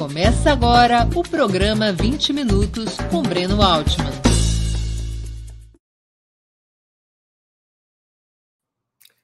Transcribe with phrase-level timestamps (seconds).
[0.00, 4.10] Começa agora o programa 20 Minutos com Breno Altman.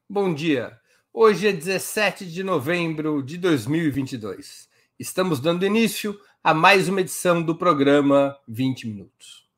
[0.07, 0.79] Bom dia.
[1.15, 4.69] Hoje é 17 de novembro de 2022.
[4.99, 9.49] Estamos dando início a mais uma edição do programa 20 Minutos.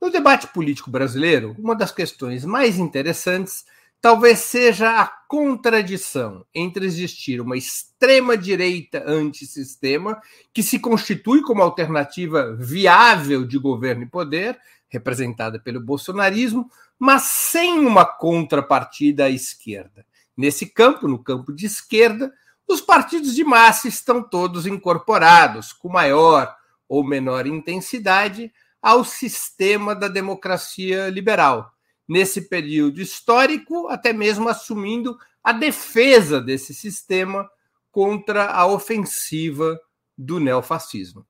[0.00, 3.64] No debate político brasileiro, uma das questões mais interessantes
[4.00, 10.20] talvez seja a contradição entre existir uma extrema-direita antissistema,
[10.52, 17.78] que se constitui como alternativa viável de governo e poder, representada pelo bolsonarismo, mas sem
[17.80, 20.06] uma contrapartida à esquerda.
[20.36, 22.32] Nesse campo, no campo de esquerda,
[22.66, 26.54] os partidos de massa estão todos incorporados, com maior
[26.88, 31.74] ou menor intensidade, ao sistema da democracia liberal
[32.08, 37.48] nesse período histórico, até mesmo assumindo a defesa desse sistema
[37.90, 39.78] contra a ofensiva
[40.16, 41.26] do neofascismo.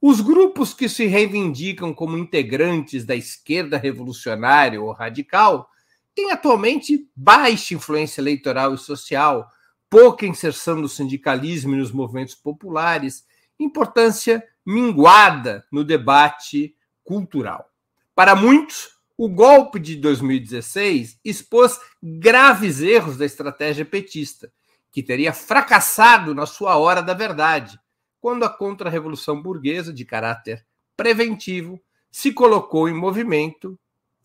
[0.00, 5.68] Os grupos que se reivindicam como integrantes da esquerda revolucionária ou radical
[6.14, 9.50] têm atualmente baixa influência eleitoral e social,
[9.88, 13.24] pouca inserção no sindicalismo e nos movimentos populares,
[13.58, 17.70] importância minguada no debate cultural.
[18.14, 24.52] Para muitos, o golpe de 2016 expôs graves erros da estratégia petista,
[24.90, 27.78] que teria fracassado na sua hora da verdade,
[28.20, 30.64] quando a contra-revolução burguesa, de caráter
[30.96, 33.78] preventivo, se colocou em movimento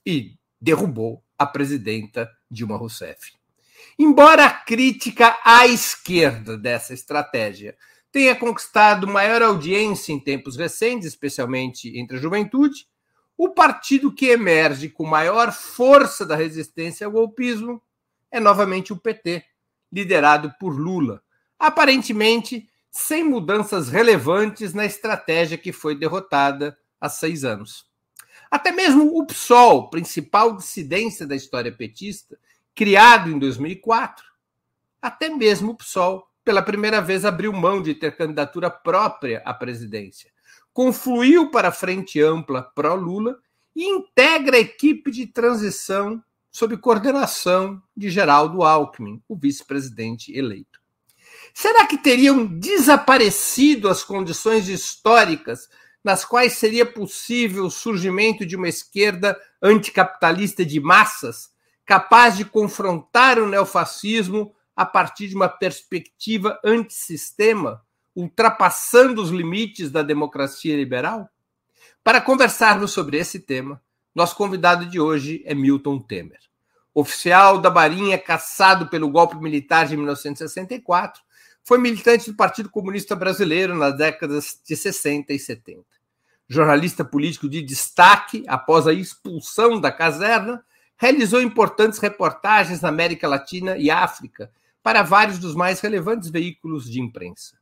[0.05, 3.33] e derrubou a presidenta Dilma Rousseff.
[3.97, 7.75] Embora a crítica à esquerda dessa estratégia
[8.11, 12.87] tenha conquistado maior audiência em tempos recentes, especialmente entre a juventude,
[13.39, 17.81] o partido que emerge com maior força da resistência ao golpismo
[18.29, 19.45] é novamente o PT,
[19.89, 21.23] liderado por Lula,
[21.57, 27.85] aparentemente sem mudanças relevantes na estratégia que foi derrotada há seis anos.
[28.51, 32.37] Até mesmo o PSOL, principal dissidência da história petista,
[32.75, 34.25] criado em 2004,
[35.01, 40.29] até mesmo o PSOL, pela primeira vez, abriu mão de ter candidatura própria à presidência,
[40.79, 43.37] confluiu para a Frente Ampla pró-Lula
[43.75, 50.79] e integra a equipe de transição sob coordenação de Geraldo Alckmin, o vice-presidente eleito.
[51.53, 55.67] Será que teriam desaparecido as condições históricas
[56.01, 61.49] nas quais seria possível o surgimento de uma esquerda anticapitalista de massas,
[61.85, 67.83] capaz de confrontar o neofascismo a partir de uma perspectiva antissistema,
[68.15, 71.29] ultrapassando os limites da democracia liberal?
[72.03, 73.81] Para conversarmos sobre esse tema,
[74.13, 76.39] nosso convidado de hoje é Milton Temer.
[76.93, 81.21] Oficial da Marinha caçado pelo golpe militar de 1964,
[81.63, 85.83] foi militante do Partido Comunista Brasileiro nas décadas de 60 e 70.
[86.47, 90.65] Jornalista político de destaque após a expulsão da caserna,
[90.97, 96.99] realizou importantes reportagens na América Latina e África para vários dos mais relevantes veículos de
[96.99, 97.58] imprensa.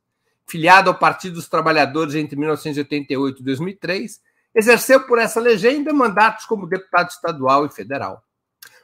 [0.48, 4.20] Filiado ao Partido dos Trabalhadores entre 1988 e 2003,
[4.54, 8.22] exerceu por essa legenda mandatos como deputado estadual e federal.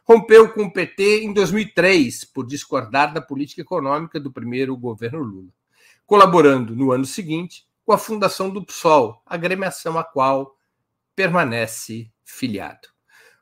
[0.07, 5.49] Rompeu com o PT em 2003 por discordar da política econômica do primeiro governo Lula,
[6.05, 10.55] colaborando no ano seguinte com a fundação do PSOL, agremiação a qual
[11.17, 12.89] permanece filiado.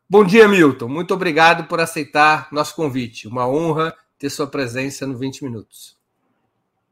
[0.09, 0.87] Bom dia, Milton.
[0.87, 3.27] Muito obrigado por aceitar nosso convite.
[3.27, 6.01] Uma honra ter sua presença no 20 Minutos.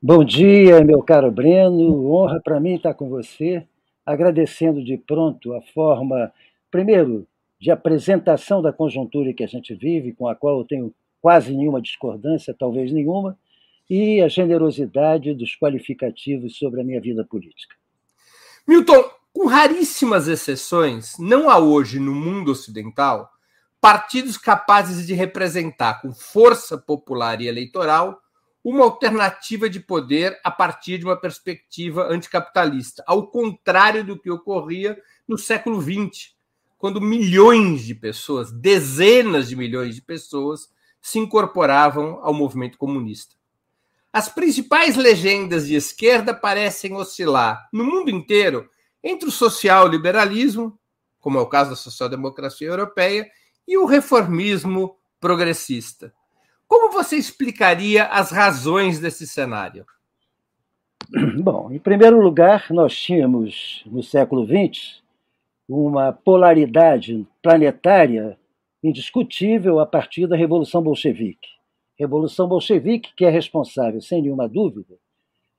[0.03, 2.11] Bom dia, meu caro Breno.
[2.11, 3.67] Honra para mim estar com você,
[4.07, 6.33] agradecendo de pronto a forma,
[6.71, 7.27] primeiro,
[7.61, 11.83] de apresentação da conjuntura que a gente vive, com a qual eu tenho quase nenhuma
[11.83, 13.39] discordância, talvez nenhuma,
[13.91, 17.77] e a generosidade dos qualificativos sobre a minha vida política.
[18.67, 23.29] Milton, com raríssimas exceções, não há hoje no mundo ocidental
[23.79, 28.19] partidos capazes de representar com força popular e eleitoral
[28.63, 35.01] uma alternativa de poder a partir de uma perspectiva anticapitalista, ao contrário do que ocorria
[35.27, 36.35] no século XX,
[36.77, 40.69] quando milhões de pessoas, dezenas de milhões de pessoas,
[41.01, 43.35] se incorporavam ao movimento comunista.
[44.13, 48.69] As principais legendas de esquerda parecem oscilar no mundo inteiro
[49.03, 50.79] entre o social-liberalismo,
[51.21, 53.31] como é o caso da social-democracia europeia,
[53.67, 56.13] e o reformismo progressista.
[56.71, 59.85] Como você explicaria as razões desse cenário?
[61.43, 65.03] Bom, em primeiro lugar, nós tínhamos no século XX
[65.69, 68.39] uma polaridade planetária
[68.85, 71.49] indiscutível a partir da Revolução Bolchevique.
[71.99, 74.95] Revolução Bolchevique que é responsável, sem nenhuma dúvida,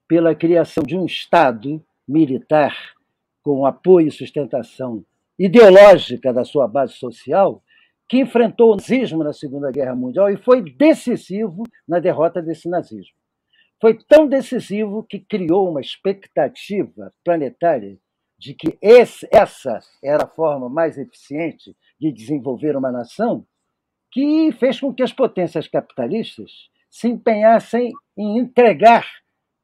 [0.07, 2.93] pela criação de um Estado militar,
[3.43, 5.03] com apoio e sustentação
[5.37, 7.61] ideológica da sua base social,
[8.11, 13.15] que enfrentou o nazismo na Segunda Guerra Mundial e foi decisivo na derrota desse nazismo.
[13.79, 17.97] Foi tão decisivo que criou uma expectativa planetária
[18.37, 23.47] de que esse, essa era a forma mais eficiente de desenvolver uma nação,
[24.11, 26.51] que fez com que as potências capitalistas
[26.89, 29.07] se empenhassem em entregar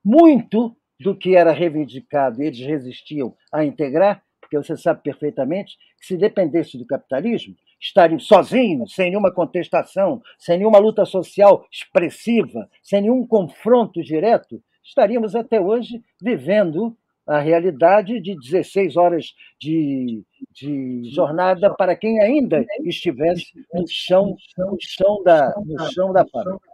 [0.06, 6.16] muito do que era reivindicado, eles resistiam a integrar, porque você sabe perfeitamente que se
[6.16, 13.26] dependesse do capitalismo, estariam sozinhos, sem nenhuma contestação, sem nenhuma luta social expressiva, sem nenhum
[13.26, 16.98] confronto direto, estaríamos até hoje vivendo
[17.28, 24.78] a realidade de 16 horas de, de jornada para quem ainda estivesse no chão, no
[24.80, 26.70] chão da, no chão da fábrica.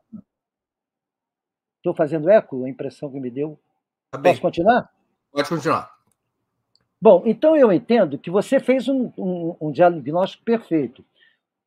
[1.78, 2.64] Estou fazendo eco?
[2.64, 3.60] A impressão que me deu.
[4.12, 4.90] Tá Posso continuar?
[5.32, 5.92] Pode continuar.
[7.04, 11.04] Bom, então eu entendo que você fez um, um, um diagnóstico perfeito.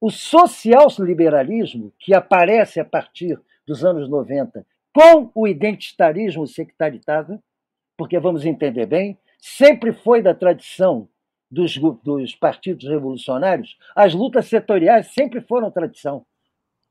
[0.01, 7.39] O social-liberalismo, que aparece a partir dos anos 90, com o identitarismo sectaritado,
[7.99, 11.07] porque vamos entender bem, sempre foi da tradição
[11.51, 16.25] dos, dos partidos revolucionários, as lutas setoriais sempre foram tradição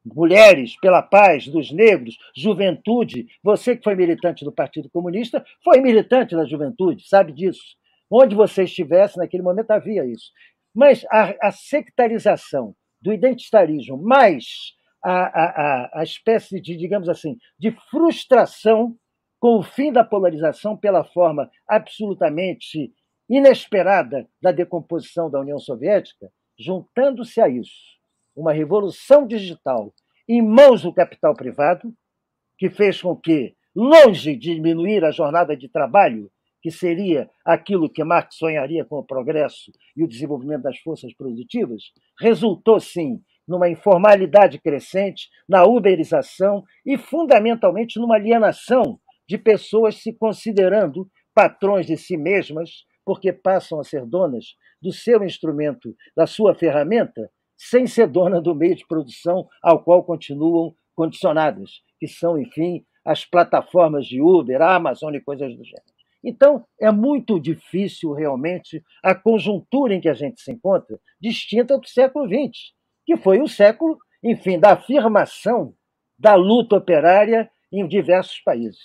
[0.05, 3.25] mulheres pela paz dos negros, juventude.
[3.41, 7.75] Você que foi militante do Partido Comunista, foi militante da juventude, sabe disso.
[8.09, 10.31] Onde você estivesse naquele momento havia isso.
[10.73, 14.45] Mas a, a sectarização do identitarismo, mais
[15.03, 18.95] a, a, a espécie de, digamos assim, de frustração
[19.39, 22.91] com o fim da polarização pela forma absolutamente
[23.29, 27.95] inesperada da decomposição da União Soviética, juntando-se a isso
[28.35, 29.93] uma revolução digital
[30.27, 31.93] em mãos do capital privado,
[32.57, 36.31] que fez com que, longe de diminuir a jornada de trabalho,
[36.65, 41.91] que seria aquilo que Marx sonharia com o progresso e o desenvolvimento das forças produtivas,
[42.19, 51.07] resultou sim numa informalidade crescente, na uberização e, fundamentalmente, numa alienação de pessoas se considerando
[51.35, 52.71] patrões de si mesmas,
[53.05, 58.55] porque passam a ser donas do seu instrumento, da sua ferramenta, sem ser dona do
[58.55, 65.13] meio de produção ao qual continuam condicionadas, que são, enfim, as plataformas de Uber, Amazon
[65.13, 65.94] e coisas do gênero.
[66.27, 71.87] Então, é muito difícil realmente a conjuntura em que a gente se encontra, distinta do
[71.87, 72.73] século XX,
[73.05, 75.75] que foi o século, enfim, da afirmação
[76.17, 78.79] da luta operária em diversos países.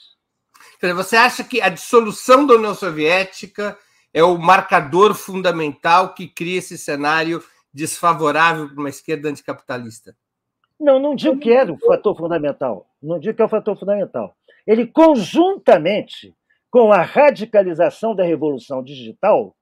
[0.94, 3.78] Você acha que a dissolução da União Soviética
[4.12, 10.14] é o marcador fundamental que cria esse cenário desfavorável para uma esquerda anticapitalista?
[10.78, 12.86] Não, não digo que é o fator fundamental.
[13.02, 14.36] Não digo que é o fator fundamental.
[14.66, 16.34] Ele, conjuntamente
[16.70, 19.54] com a radicalização da revolução digital,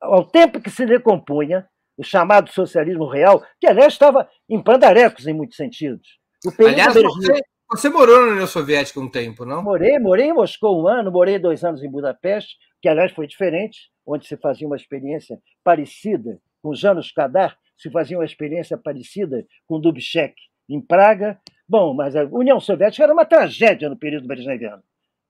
[0.00, 5.32] ao tempo que se decompunha o chamado socialismo real, que, aliás, estava em pandarecos em
[5.32, 6.18] muitos sentidos.
[6.58, 9.62] aliás, você, você morou na União Soviética um tempo, não?
[9.62, 13.90] Morei, morei em Moscou um ano, morei dois anos em Budapeste, que, aliás, foi diferente,
[14.06, 19.80] onde se fazia uma experiência parecida com Janos Kadar, se fazia uma experiência parecida com
[19.80, 20.34] Dubček
[20.68, 21.40] em Praga.
[21.68, 24.82] Bom, mas a União Soviética era uma tragédia no período brezhneviano.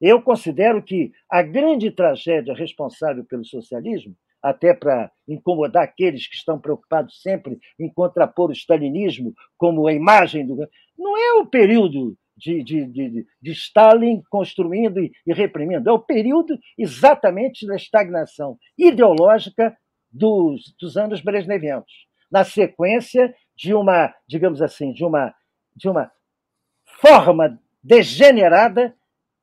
[0.06, 6.61] Eu considero que a grande tragédia responsável pelo socialismo, até para incomodar aqueles que estão
[6.61, 10.58] preocupados sempre em contrapor o stalinismo como a imagem do.
[10.99, 15.99] Não é o período de, de, de, de Stalin construindo e, e reprimindo, é o
[15.99, 19.75] período exatamente da estagnação ideológica
[20.12, 25.34] dos, dos anos brezhnevianos, na sequência de uma, digamos assim, de uma,
[25.75, 26.12] de uma
[27.00, 28.94] forma degenerada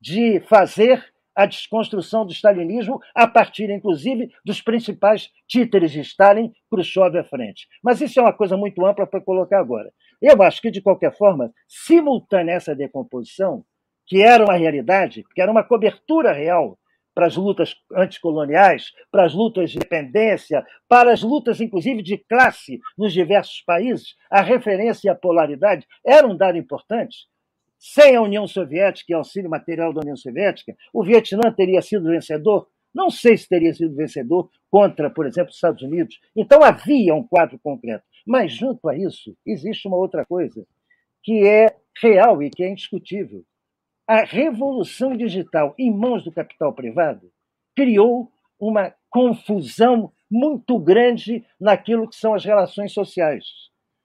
[0.02, 1.06] de fazer
[1.36, 7.68] a desconstrução do stalinismo a partir, inclusive, dos principais títeres de Stalin, Khrushchev à frente.
[7.82, 9.92] Mas isso é uma coisa muito ampla para colocar agora.
[10.22, 13.64] Eu acho que, de qualquer forma, simultânea essa decomposição,
[14.06, 16.78] que era uma realidade, que era uma cobertura real
[17.14, 22.80] para as lutas anticoloniais, para as lutas de independência, para as lutas, inclusive, de classe
[22.98, 27.31] nos diversos países, a referência e a polaridade eram um dado importante.
[27.84, 32.68] Sem a União Soviética e auxílio material da União Soviética, o Vietnã teria sido vencedor?
[32.94, 36.20] Não sei se teria sido vencedor contra, por exemplo, os Estados Unidos.
[36.36, 38.04] Então havia um quadro concreto.
[38.26, 40.64] Mas, junto a isso, existe uma outra coisa
[41.24, 43.44] que é real e que é indiscutível
[44.12, 47.32] a revolução digital em mãos do capital privado
[47.74, 53.46] criou uma confusão muito grande naquilo que são as relações sociais.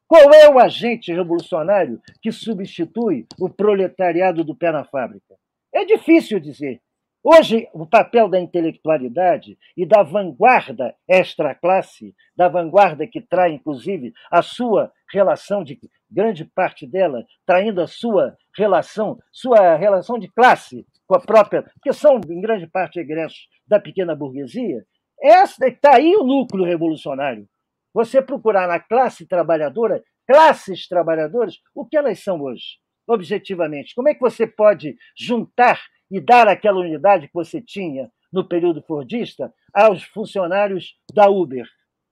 [0.08, 5.34] Qual é o agente revolucionário que substitui o proletariado do pé na fábrica?
[5.74, 6.80] É difícil dizer.
[7.24, 14.42] Hoje, o papel da intelectualidade e da vanguarda extra-classe, da vanguarda que trai, inclusive, a
[14.42, 15.76] sua relação de
[16.08, 21.92] grande parte dela, traindo a sua relação, sua relação de classe com a própria, porque
[21.92, 24.84] são, em grande parte, egressos da pequena burguesia,
[25.20, 27.48] está aí o núcleo revolucionário.
[27.96, 32.76] Você procurar na classe trabalhadora, classes trabalhadoras, o que elas são hoje,
[33.08, 33.94] objetivamente.
[33.94, 38.82] Como é que você pode juntar e dar aquela unidade que você tinha no período
[38.82, 41.66] fordista aos funcionários da Uber,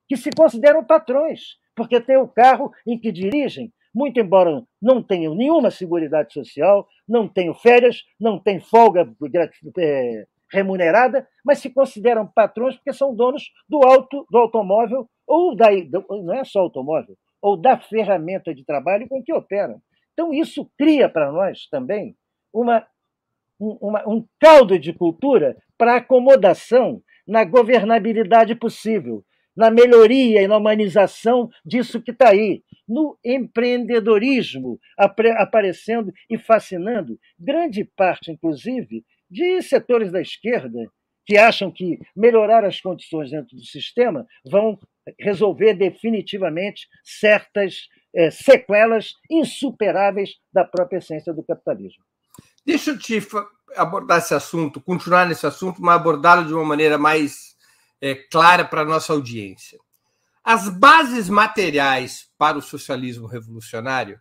[0.09, 5.35] que se consideram patrões, porque têm o carro em que dirigem, muito embora não tenham
[5.35, 9.07] nenhuma seguridade social, não tenham férias, não têm folga
[9.77, 15.69] é, remunerada, mas se consideram patrões porque são donos do auto do automóvel ou da
[16.11, 19.81] não é só automóvel, ou da ferramenta de trabalho com que operam.
[20.13, 22.17] Então isso cria para nós também
[22.53, 22.87] uma
[23.61, 29.25] um, uma, um caldo de cultura para acomodação na governabilidade possível,
[29.57, 34.79] na melhoria e na humanização disso que está aí, no empreendedorismo
[35.39, 40.79] aparecendo e fascinando grande parte, inclusive, de setores da esquerda
[41.25, 44.79] que acham que melhorar as condições dentro do sistema vão
[45.19, 52.05] resolver definitivamente certas é, sequelas insuperáveis da própria essência do capitalismo.
[52.65, 53.21] Deixa eu te
[53.77, 57.57] abordar esse assunto, continuar nesse assunto, mas abordá-lo de uma maneira mais
[58.01, 59.79] é, clara para a nossa audiência.
[60.43, 64.21] As bases materiais para o socialismo revolucionário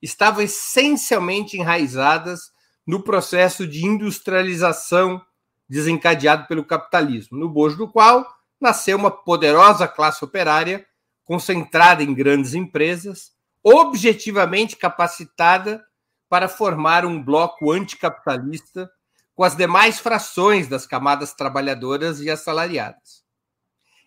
[0.00, 2.52] estavam essencialmente enraizadas
[2.86, 5.20] no processo de industrialização
[5.68, 8.26] desencadeado pelo capitalismo, no bojo do qual
[8.60, 10.86] nasceu uma poderosa classe operária
[11.24, 15.84] concentrada em grandes empresas, objetivamente capacitada
[16.28, 18.90] para formar um bloco anticapitalista
[19.34, 23.22] com as demais frações das camadas trabalhadoras e assalariadas.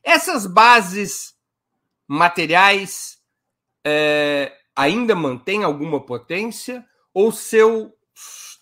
[0.04, 1.36] Essas bases
[2.08, 3.20] materiais
[3.86, 7.94] é, ainda mantêm alguma potência ou seu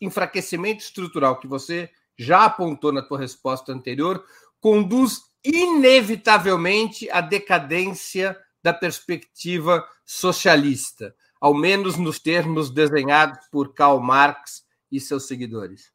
[0.02, 4.24] enfraquecimento estrutural, que você já apontou na tua resposta anterior,
[4.60, 14.66] conduz inevitavelmente à decadência da perspectiva socialista, ao menos nos termos desenhados por Karl Marx
[14.92, 15.94] e seus seguidores?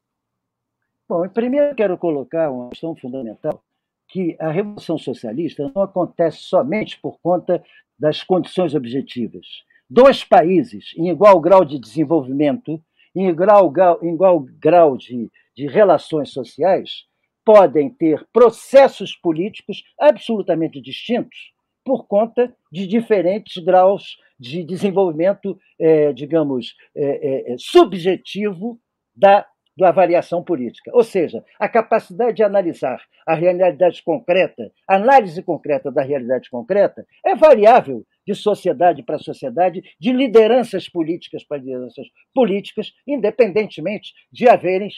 [1.08, 3.62] Bom, primeiro quero colocar uma questão fundamental,
[4.08, 7.62] que a Revolução Socialista não acontece somente por conta
[7.98, 9.46] das condições objetivas.
[9.88, 12.82] Dois países em igual grau de desenvolvimento,
[13.14, 13.72] em igual,
[14.02, 17.06] em igual grau de, de relações sociais,
[17.44, 26.74] podem ter processos políticos absolutamente distintos por conta de diferentes graus de desenvolvimento, é, digamos,
[26.96, 28.80] é, é, é, subjetivo
[29.14, 29.46] da,
[29.76, 30.90] da avaliação política.
[30.94, 37.06] Ou seja, a capacidade de analisar a realidade concreta, a análise concreta da realidade concreta,
[37.24, 44.88] é variável de sociedade para sociedade, de lideranças políticas para lideranças políticas, independentemente de haverem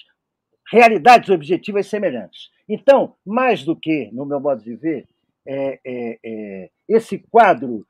[0.71, 2.51] realidades objetivas semelhantes.
[2.69, 5.07] Então, mais do que, no meu modo de ver,
[5.47, 7.87] é, é, é, esse quadro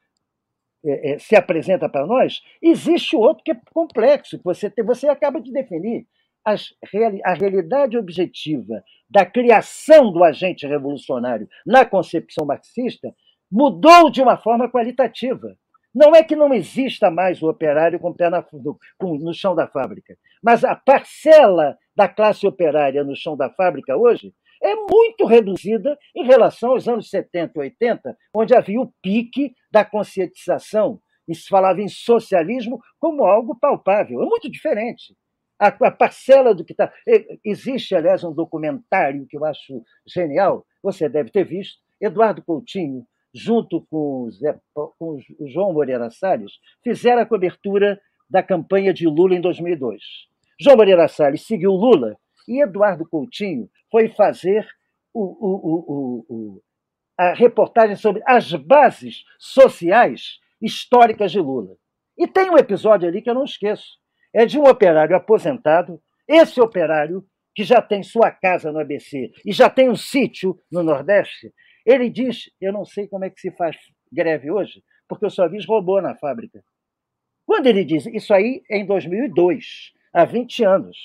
[0.84, 5.40] é, é, se apresenta para nós, existe outro que é complexo, que você, você acaba
[5.40, 6.06] de definir.
[6.44, 6.72] As,
[7.24, 13.12] a realidade objetiva da criação do agente revolucionário na concepção marxista
[13.50, 15.56] mudou de uma forma qualitativa.
[15.92, 18.78] Não é que não exista mais o operário com o pé na, no,
[19.18, 24.34] no chão da fábrica, mas a parcela da classe operária no chão da fábrica hoje
[24.62, 29.84] é muito reduzida em relação aos anos 70 e 80, onde havia o pique da
[29.84, 34.22] conscientização e se falava em socialismo como algo palpável.
[34.22, 35.16] É muito diferente.
[35.58, 36.92] A, a parcela do que está.
[37.44, 43.86] Existe, aliás, um documentário que eu acho genial, você deve ter visto, Eduardo Coutinho, junto
[43.90, 49.40] com, Zé, com o João Moreira Salles, fizeram a cobertura da campanha de Lula em
[49.40, 50.02] 2002.
[50.58, 52.16] João Moreira Salles seguiu Lula
[52.48, 54.66] e Eduardo Coutinho foi fazer
[55.12, 56.62] o, o, o,
[57.18, 61.76] a reportagem sobre as bases sociais históricas de Lula.
[62.16, 63.98] E tem um episódio ali que eu não esqueço.
[64.34, 66.00] É de um operário aposentado.
[66.28, 70.82] Esse operário, que já tem sua casa no ABC e já tem um sítio no
[70.82, 71.52] Nordeste,
[71.84, 73.76] ele diz: Eu não sei como é que se faz
[74.12, 76.62] greve hoje, porque eu só vi robô na fábrica.
[77.46, 80.96] Quando ele diz isso aí é em 2002, há 20 anos.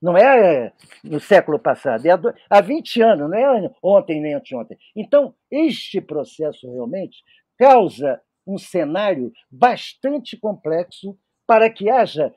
[0.00, 0.72] Não é
[1.04, 2.10] no século passado, é
[2.50, 4.76] há 20 anos, não é ontem nem anteontem.
[4.96, 7.22] Então, este processo realmente
[7.56, 12.34] causa um cenário bastante complexo para que haja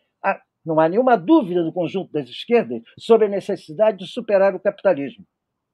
[0.64, 5.24] Não há nenhuma dúvida do conjunto das esquerdas sobre a necessidade de superar o capitalismo.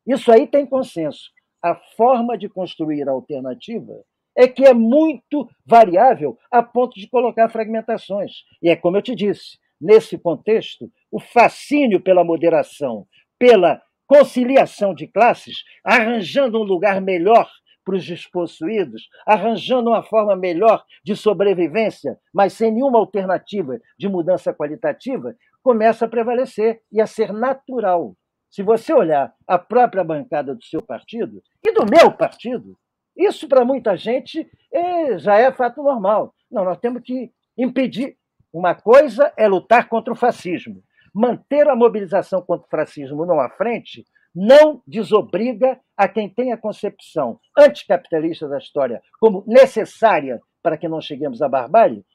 [0.05, 1.29] Isso aí tem consenso.
[1.63, 3.93] A forma de construir a alternativa
[4.37, 8.31] é que é muito variável a ponto de colocar fragmentações.
[8.61, 13.07] E é como eu te disse, nesse contexto, o fascínio pela moderação,
[13.39, 17.49] pela conciliação de classes, arranjando um lugar melhor
[17.83, 24.53] para os despossuídos, arranjando uma forma melhor de sobrevivência, mas sem nenhuma alternativa de mudança
[24.53, 28.15] qualitativa, começa a prevalecer e a ser natural.
[28.49, 32.77] Se você olhar a própria bancada do seu partido e do meu partido,
[33.15, 36.33] isso para muita gente é, já é fato normal.
[36.51, 38.17] Não, nós temos que impedir.
[38.53, 40.83] Uma coisa é lutar contra o fascismo.
[41.13, 46.57] Manter a mobilização contra o fascismo não à frente não desobriga a quem tem a
[46.57, 52.05] concepção anticapitalista da história como necessária para que não cheguemos à barbárie,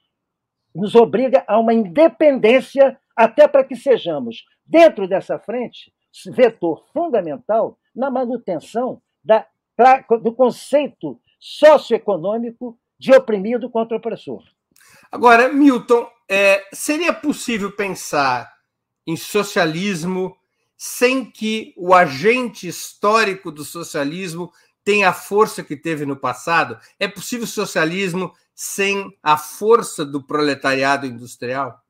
[0.74, 5.92] nos obriga a uma independência até para que sejamos, dentro dessa frente,
[6.32, 9.46] vetor fundamental na manutenção da,
[10.22, 14.42] do conceito socioeconômico de oprimido contra opressor.
[15.10, 18.52] Agora, Milton, é, seria possível pensar
[19.06, 20.36] em socialismo
[20.76, 24.52] sem que o agente histórico do socialismo
[24.84, 26.78] tenha a força que teve no passado?
[26.98, 31.80] É possível socialismo sem a força do proletariado industrial?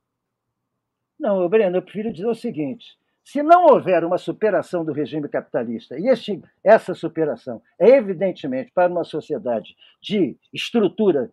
[1.19, 5.99] Não, Breno, eu prefiro dizer o seguinte: se não houver uma superação do regime capitalista,
[5.99, 11.31] e este, essa superação é evidentemente para uma sociedade de estrutura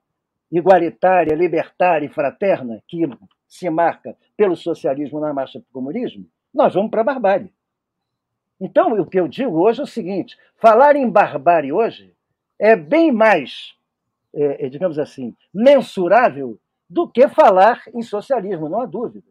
[0.51, 3.09] igualitária, libertária e fraterna, que
[3.47, 7.53] se marca pelo socialismo na marcha para o comunismo, nós vamos para a barbárie.
[8.61, 12.15] Então, o que eu digo hoje é o seguinte: falar em barbárie hoje
[12.59, 13.75] é bem mais,
[14.33, 16.59] é, é, digamos assim, mensurável
[16.89, 19.27] do que falar em socialismo, não há dúvida.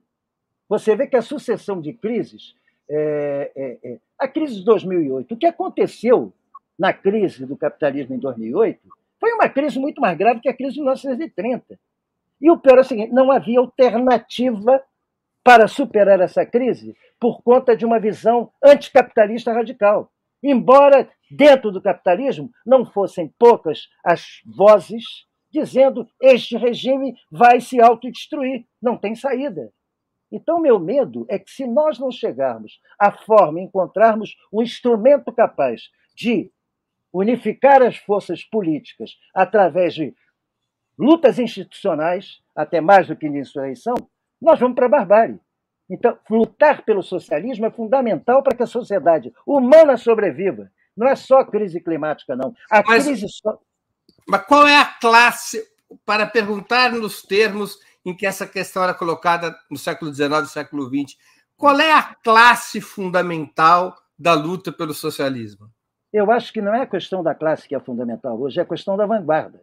[0.67, 2.55] Você vê que a sucessão de crises,
[2.89, 6.33] é, é, é a crise de 2008, o que aconteceu
[6.77, 8.79] na crise do capitalismo em 2008
[9.23, 11.79] foi uma crise muito mais grave que a crise de 1930.
[12.41, 14.83] E o pior é o seguinte: não havia alternativa
[15.41, 20.11] para superar essa crise por conta de uma visão anticapitalista radical.
[20.43, 25.05] Embora dentro do capitalismo não fossem poucas as vozes
[25.49, 29.71] dizendo este regime vai se autodestruir, não tem saída.
[30.29, 35.83] Então, meu medo é que se nós não chegarmos à forma, encontrarmos um instrumento capaz
[36.13, 36.51] de
[37.13, 40.13] unificar as forças políticas através de
[40.97, 43.95] lutas institucionais, até mais do que insurreição,
[44.41, 45.39] nós vamos para a barbárie.
[45.89, 50.71] Então, lutar pelo socialismo é fundamental para que a sociedade humana sobreviva.
[50.95, 52.53] Não é só crise climática, não.
[52.69, 53.59] A mas, crise só...
[54.27, 55.63] mas qual é a classe,
[56.05, 60.87] para perguntar nos termos em que essa questão era colocada no século XIX e século
[60.87, 61.17] XX,
[61.55, 65.69] qual é a classe fundamental da luta pelo socialismo?
[66.13, 68.67] Eu acho que não é a questão da classe que é fundamental hoje, é a
[68.67, 69.59] questão da vanguarda.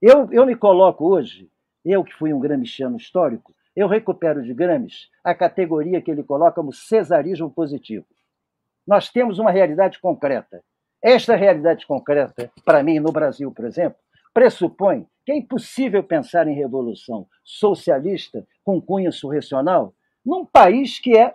[0.00, 1.50] Eu, eu me coloco hoje,
[1.84, 6.54] eu que fui um gramsciano histórico, eu recupero de Gramsci a categoria que ele coloca
[6.54, 8.06] como cesarismo positivo.
[8.86, 10.64] Nós temos uma realidade concreta.
[11.02, 13.98] Esta realidade concreta, para mim, no Brasil, por exemplo,
[14.32, 19.94] pressupõe que é impossível pensar em revolução socialista com cunho insurrecional
[20.24, 21.34] num país que é,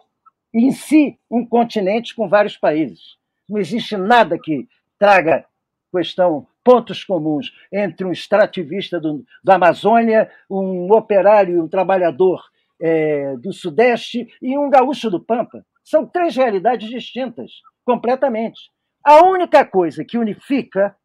[0.54, 3.18] em si, um continente com vários países.
[3.48, 5.46] Não existe nada que traga
[5.92, 12.44] questão pontos comuns entre um extrativista do, da Amazônia, um operário, um trabalhador
[12.82, 15.66] é, do Sudeste e um gaúcho do Pampa.
[15.84, 17.52] São três realidades distintas,
[17.86, 18.72] completamente.
[19.04, 20.96] A única coisa que unifica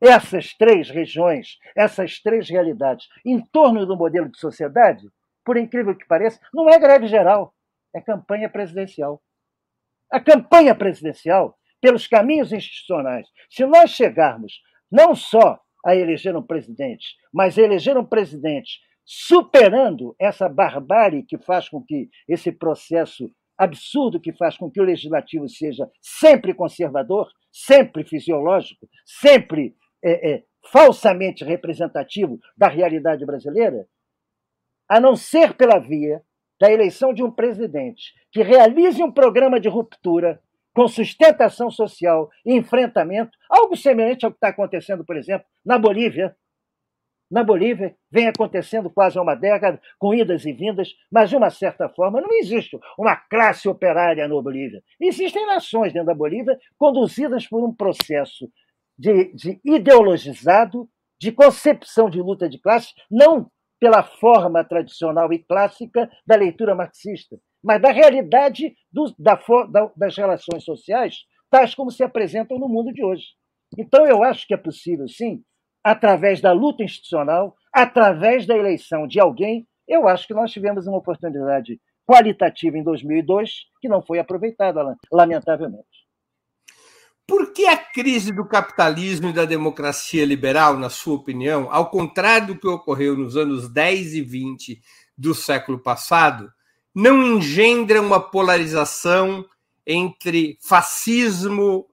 [0.00, 5.08] essas três regiões, essas três realidades, em torno do modelo de sociedade,
[5.44, 7.54] por incrível que pareça, não é greve geral,
[7.94, 9.20] é campanha presidencial.
[10.12, 14.60] A campanha presidencial, pelos caminhos institucionais, se nós chegarmos
[14.90, 21.38] não só a eleger um presidente, mas a eleger um presidente superando essa barbárie que
[21.38, 27.28] faz com que esse processo absurdo que faz com que o legislativo seja sempre conservador,
[27.50, 33.88] sempre fisiológico, sempre é, é, falsamente representativo da realidade brasileira,
[34.88, 36.22] a não ser pela via
[36.60, 40.40] da eleição de um presidente que realize um programa de ruptura
[40.78, 46.36] com sustentação social e enfrentamento, algo semelhante ao que está acontecendo, por exemplo, na Bolívia.
[47.28, 51.50] Na Bolívia, vem acontecendo quase há uma década, com idas e vindas, mas de uma
[51.50, 54.80] certa forma não existe uma classe operária na Bolívia.
[55.00, 58.48] Existem nações dentro da Bolívia conduzidas por um processo
[58.96, 60.88] de, de ideologizado,
[61.20, 67.36] de concepção de luta de classe, não pela forma tradicional e clássica da leitura marxista,
[67.62, 69.38] mas da realidade do, da,
[69.70, 71.16] da, das relações sociais,
[71.50, 73.26] tais como se apresentam no mundo de hoje.
[73.76, 75.42] Então, eu acho que é possível, sim,
[75.82, 80.98] através da luta institucional, através da eleição de alguém, eu acho que nós tivemos uma
[80.98, 85.86] oportunidade qualitativa em 2002 que não foi aproveitada, lamentavelmente.
[87.26, 92.48] Por que a crise do capitalismo e da democracia liberal, na sua opinião, ao contrário
[92.48, 94.80] do que ocorreu nos anos 10 e 20
[95.16, 96.50] do século passado,
[96.98, 99.46] não engendra uma polarização
[99.86, 101.86] entre fascismo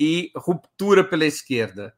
[0.00, 1.94] e ruptura pela esquerda?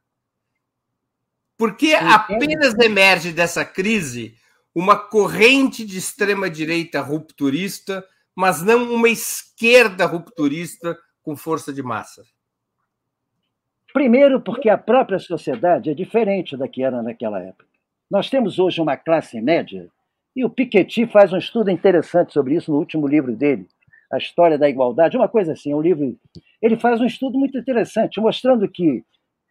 [1.56, 4.34] Por que apenas emerge dessa crise
[4.74, 12.24] uma corrente de extrema-direita rupturista, mas não uma esquerda rupturista com força de massa?
[13.92, 17.68] Primeiro, porque a própria sociedade é diferente da que era naquela época.
[18.10, 19.88] Nós temos hoje uma classe média,
[20.38, 23.66] e o Piketty faz um estudo interessante sobre isso no último livro dele,
[24.08, 26.16] A História da Igualdade, uma coisa assim, um livro.
[26.62, 29.02] Ele faz um estudo muito interessante, mostrando que,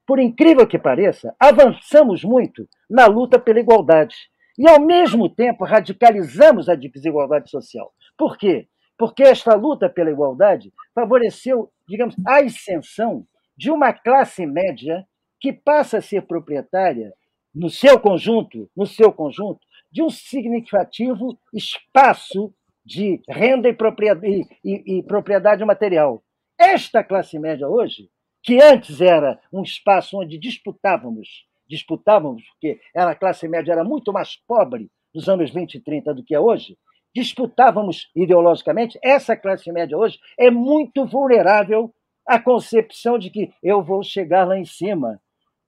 [0.05, 4.15] por incrível que pareça, avançamos muito na luta pela igualdade
[4.57, 7.91] e, ao mesmo tempo, radicalizamos a desigualdade social.
[8.17, 8.69] Por quê?
[8.97, 15.05] Porque esta luta pela igualdade favoreceu, digamos, a ascensão de uma classe média
[15.37, 17.11] que passa a ser proprietária,
[17.57, 19.59] no seu conjunto, no seu conjunto,
[19.97, 22.53] de um significativo espaço
[22.85, 26.23] de renda e propriedade, e, e propriedade material.
[26.55, 28.07] Esta classe média hoje,
[28.43, 34.37] que antes era um espaço onde disputávamos disputávamos, porque a classe média era muito mais
[34.47, 36.77] pobre nos anos 20 e 30 do que é hoje,
[37.13, 41.93] disputávamos ideologicamente, essa classe média hoje é muito vulnerável
[42.25, 45.19] à concepção de que eu vou chegar lá em cima.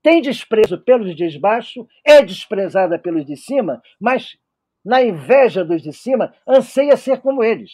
[0.02, 4.36] Tem desprezo pelos de baixo, é desprezada pelos de cima, mas
[4.84, 7.70] na inveja dos de cima, anseia ser como eles.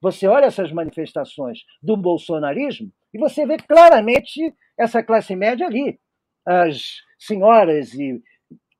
[0.00, 5.98] Você olha essas manifestações do bolsonarismo e você vê claramente essa classe média ali.
[6.46, 8.22] As senhoras e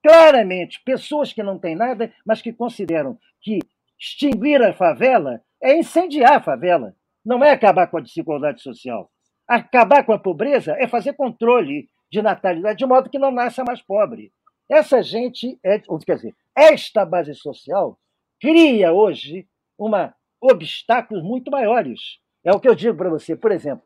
[0.02, 3.59] claramente pessoas que não têm nada, mas que consideram que
[3.98, 9.11] extinguir a favela é incendiar a favela, não é acabar com a desigualdade social.
[9.48, 13.83] Acabar com a pobreza é fazer controle de natalidade de modo que não nasça mais
[13.83, 14.33] pobre.
[14.68, 17.98] Essa gente, é, quer dizer, esta base social
[18.40, 22.20] cria hoje uma obstáculos muito maiores.
[22.44, 23.35] É o que eu digo para você.
[23.35, 23.85] Por exemplo,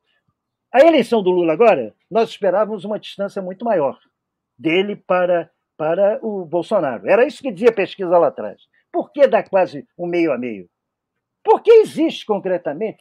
[0.71, 3.99] a eleição do Lula agora, nós esperávamos uma distância muito maior
[4.59, 7.09] dele para, para o Bolsonaro.
[7.09, 8.61] Era isso que dizia a pesquisa lá atrás.
[8.93, 10.69] Por que dá quase um meio a meio?
[11.43, 12.99] Porque existe concretamente,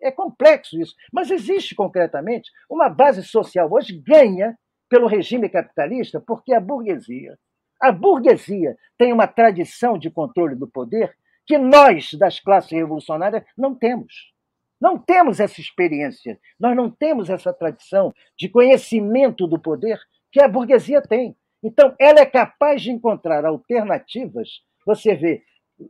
[0.00, 4.56] é complexo isso, mas existe concretamente uma base social hoje ganha
[4.88, 7.36] pelo regime capitalista porque a burguesia,
[7.80, 11.14] a burguesia tem uma tradição de controle do poder
[11.46, 14.32] que nós das classes revolucionárias não temos.
[14.80, 19.98] Não temos essa experiência, nós não temos essa tradição de conhecimento do poder
[20.30, 21.34] que a burguesia tem.
[21.62, 24.60] Então, ela é capaz de encontrar alternativas.
[24.84, 25.42] Você vê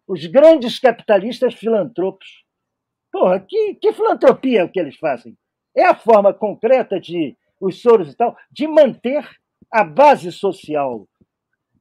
[0.06, 2.44] os grandes capitalistas filantropos.
[3.16, 5.34] Porra, que, que filantropia é o que eles fazem?
[5.74, 9.26] É a forma concreta de os soros e tal, de manter
[9.72, 11.08] a base social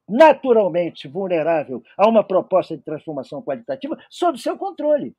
[0.08, 5.14] naturalmente vulnerável a uma proposta de transformação qualitativa sob seu controle.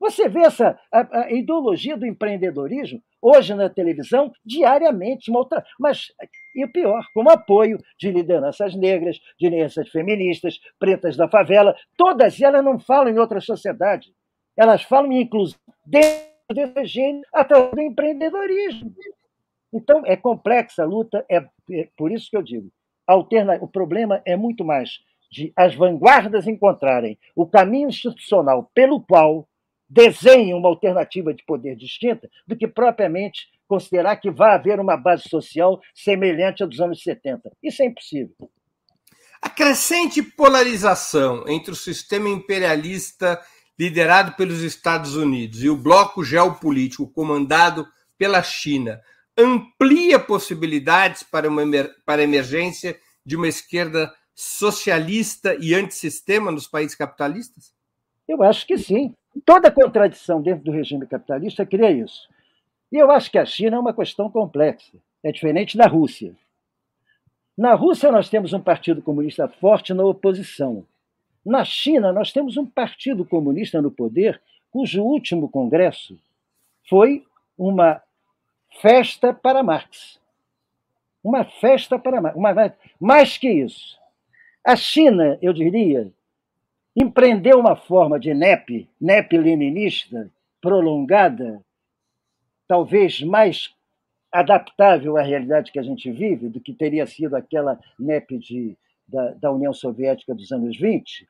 [0.00, 6.08] Você vê essa a, a ideologia do empreendedorismo hoje na televisão diariamente, outra, mas
[6.52, 12.40] e o pior, como apoio de lideranças negras, de lideranças feministas, pretas da favela, todas
[12.42, 14.12] elas não falam em outra sociedade.
[14.56, 18.94] Elas falam em inclusão dentro desse regime através do empreendedorismo.
[19.72, 21.44] Então, é complexa a luta, é
[21.96, 22.70] por isso que eu digo,
[23.06, 29.48] alterna, o problema é muito mais de as vanguardas encontrarem o caminho institucional pelo qual
[29.88, 35.28] desenhem uma alternativa de poder distinta do que propriamente considerar que vai haver uma base
[35.28, 37.50] social semelhante à dos anos 70.
[37.62, 38.50] Isso é impossível.
[39.42, 43.40] A crescente polarização entre o sistema imperialista
[43.78, 49.00] liderado pelos Estados Unidos e o bloco geopolítico comandado pela China
[49.36, 51.62] amplia possibilidades para, uma,
[52.06, 57.72] para a emergência de uma esquerda socialista e antissistema nos países capitalistas?
[58.28, 59.14] Eu acho que sim.
[59.44, 62.28] Toda contradição dentro do regime capitalista cria isso.
[62.92, 64.96] E eu acho que a China é uma questão complexa.
[65.22, 66.34] É diferente da Rússia.
[67.56, 70.84] Na Rússia, nós temos um partido comunista forte na oposição.
[71.44, 76.18] Na China, nós temos um partido comunista no poder, cujo último congresso
[76.88, 77.24] foi
[77.56, 78.02] uma
[78.80, 80.18] festa para Marx.
[81.22, 82.36] Uma festa para Marx.
[82.36, 82.74] Uma...
[82.98, 83.98] Mais que isso,
[84.64, 86.10] A China, eu diria,
[86.96, 90.30] empreendeu uma forma de NEP, NEP leninista,
[90.60, 91.62] prolongada,
[92.66, 93.74] talvez mais
[94.32, 98.76] adaptável à realidade que a gente vive do que teria sido aquela NEP de,
[99.06, 101.28] da, da União Soviética dos anos 20,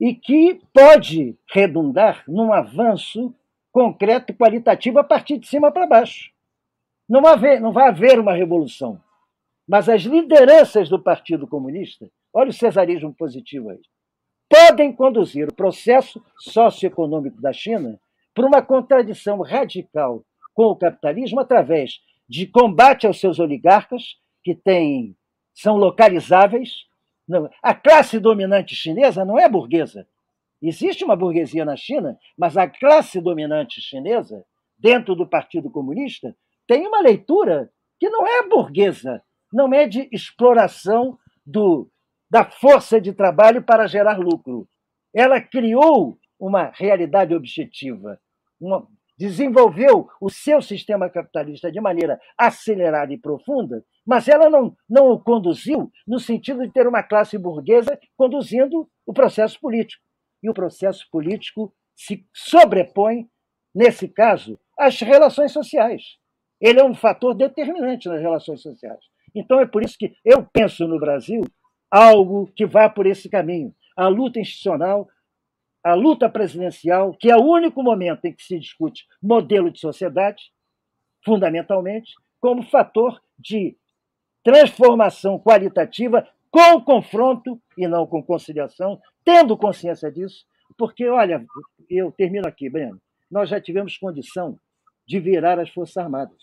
[0.00, 3.34] e que pode redundar num avanço
[3.72, 6.30] concreto, qualitativo, a partir de cima para baixo.
[7.08, 9.00] Não haver, não vai haver uma revolução.
[9.66, 13.80] Mas as lideranças do Partido Comunista, olha o cesarismo positivo aí,
[14.48, 18.00] podem conduzir o processo socioeconômico da China
[18.34, 25.16] para uma contradição radical com o capitalismo através de combate aos seus oligarcas, que têm,
[25.54, 26.87] são localizáveis.
[27.62, 30.06] A classe dominante chinesa não é burguesa.
[30.60, 34.44] Existe uma burguesia na China, mas a classe dominante chinesa,
[34.78, 36.34] dentro do Partido Comunista,
[36.66, 41.88] tem uma leitura que não é burguesa, não é de exploração do,
[42.30, 44.68] da força de trabalho para gerar lucro.
[45.14, 48.20] Ela criou uma realidade objetiva,
[48.60, 48.86] uma,
[49.18, 55.20] desenvolveu o seu sistema capitalista de maneira acelerada e profunda, mas ela não, não o
[55.20, 60.02] conduziu no sentido de ter uma classe burguesa conduzindo o processo político.
[60.42, 63.28] E o processo político se sobrepõe,
[63.74, 66.16] nesse caso, às relações sociais.
[66.58, 69.04] Ele é um fator determinante nas relações sociais.
[69.34, 71.42] Então é por isso que eu penso no Brasil
[71.90, 73.74] algo que vá por esse caminho.
[73.94, 75.06] A luta institucional
[75.84, 80.50] a luta presidencial, que é o único momento em que se discute modelo de sociedade,
[81.24, 83.76] fundamentalmente, como fator de
[84.48, 90.46] transformação qualitativa com confronto e não com conciliação, tendo consciência disso,
[90.78, 91.44] porque, olha,
[91.90, 92.98] eu termino aqui, Breno,
[93.30, 94.58] nós já tivemos condição
[95.06, 96.38] de virar as Forças Armadas.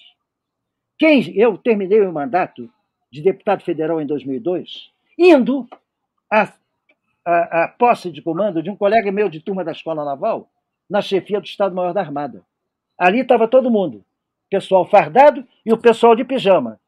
[1.00, 2.70] Quem, eu terminei o mandato
[3.12, 5.68] de deputado federal em 2002, indo
[6.30, 6.54] a
[7.26, 10.48] a, a posse de comando de um colega meu de turma da Escola Naval
[10.88, 12.44] na chefia do Estado-Maior da Armada.
[12.96, 14.06] Ali estava todo mundo,
[14.48, 16.80] pessoal fardado e o pessoal de pijama,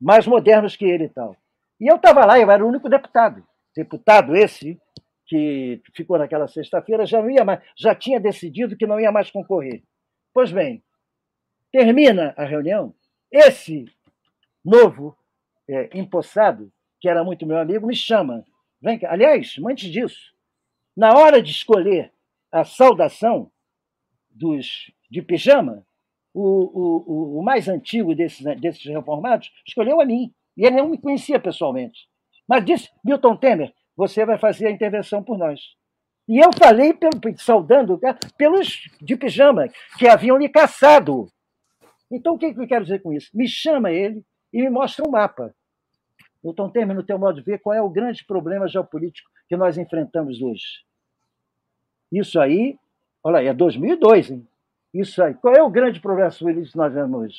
[0.00, 1.36] mais modernos que ele e tal.
[1.80, 3.46] E eu estava lá, eu era o único deputado.
[3.74, 4.80] Deputado esse,
[5.26, 9.30] que ficou naquela sexta-feira, já não ia mais, já tinha decidido que não ia mais
[9.30, 9.82] concorrer.
[10.34, 10.82] Pois bem,
[11.70, 12.94] termina a reunião,
[13.30, 13.84] esse
[14.64, 15.16] novo
[15.68, 18.44] é, empossado, que era muito meu amigo, me chama
[18.80, 19.12] Vem cá.
[19.12, 20.32] Aliás, antes disso,
[20.96, 22.12] na hora de escolher
[22.50, 23.50] a saudação
[24.30, 25.84] dos de pijama,
[26.34, 30.32] o, o, o mais antigo desses, desses reformados escolheu a mim.
[30.56, 32.08] E ele não me conhecia pessoalmente.
[32.48, 35.60] Mas disse: Milton Temer, você vai fazer a intervenção por nós.
[36.28, 37.98] E eu falei, pelo, saudando
[38.36, 39.66] pelos de pijama,
[39.98, 41.26] que haviam lhe caçado.
[42.10, 43.30] Então, o que eu quero dizer com isso?
[43.34, 45.54] Me chama ele e me mostra um mapa.
[46.42, 49.76] Milton Temer, no teu modo de ver, qual é o grande problema geopolítico que nós
[49.76, 50.84] enfrentamos hoje?
[52.12, 52.78] Isso aí,
[53.22, 54.48] olha aí, é 2002, hein?
[54.92, 55.34] Isso aí.
[55.34, 57.38] Qual é o grande problema político que nós vemos hoje?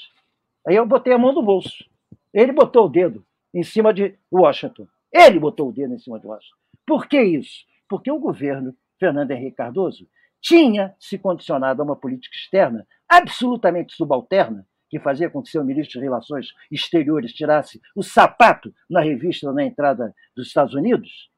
[0.67, 1.85] Aí eu botei a mão no bolso.
[2.33, 4.87] Ele botou o dedo em cima de Washington.
[5.11, 6.55] Ele botou o dedo em cima de Washington.
[6.85, 7.65] Por que isso?
[7.87, 10.07] Porque o governo Fernando Henrique Cardoso
[10.41, 15.99] tinha se condicionado a uma política externa absolutamente subalterna que fazia com que seu ministro
[15.99, 21.29] de Relações Exteriores tirasse o sapato na revista na entrada dos Estados Unidos.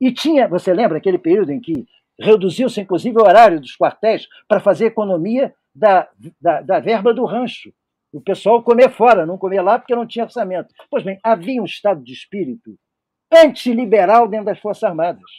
[0.00, 1.86] E tinha, você lembra aquele período em que
[2.18, 6.08] reduziu-se inclusive o horário dos quartéis para fazer economia da,
[6.40, 7.72] da, da verba do rancho.
[8.12, 10.74] O pessoal comer fora, não comer lá porque não tinha orçamento.
[10.90, 12.78] Pois bem, havia um estado de espírito
[13.32, 15.30] antiliberal dentro das Forças Armadas.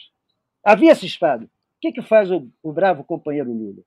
[0.64, 1.44] Havia esse estado.
[1.44, 1.48] O
[1.80, 3.82] que, que faz o, o bravo companheiro Lula?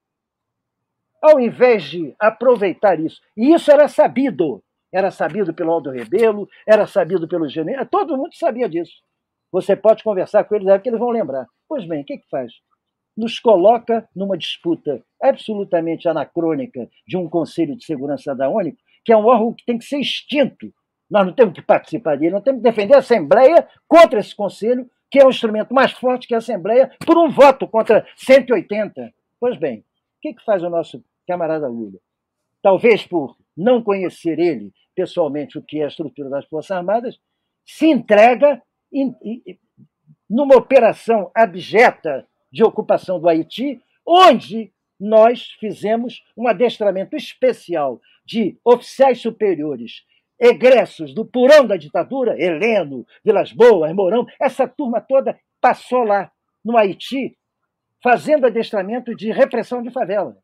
[1.24, 6.86] ao invés de aproveitar isso, e isso era sabido, era sabido pelo Aldo Rebelo, era
[6.86, 9.02] sabido pelo General, todo mundo sabia disso.
[9.50, 11.48] Você pode conversar com eles, é que eles vão lembrar.
[11.70, 12.52] Pois bem, o que, que faz?
[13.16, 19.18] Nos coloca numa disputa absolutamente anacrônica de um Conselho de Segurança da ONU, que é
[19.18, 20.74] um órgão que tem que ser extinto.
[21.10, 24.90] Nós não temos que participar dele, nós temos que defender a Assembleia contra esse Conselho,
[25.12, 29.14] que é um instrumento mais forte que a Assembleia, por um voto contra 180.
[29.40, 29.84] Pois bem, o
[30.22, 32.00] que, que faz o nosso camarada Lula.
[32.62, 37.20] Talvez por não conhecer ele pessoalmente o que é a estrutura das Forças Armadas,
[37.66, 39.60] se entrega em, em,
[40.30, 49.20] numa operação abjeta de ocupação do Haiti, onde nós fizemos um adestramento especial de oficiais
[49.20, 50.06] superiores
[50.40, 56.32] egressos do purão da ditadura, Heleno, Vilas Boas, Mourão, essa turma toda passou lá
[56.64, 57.36] no Haiti
[58.02, 60.38] fazendo adestramento de repressão de favela.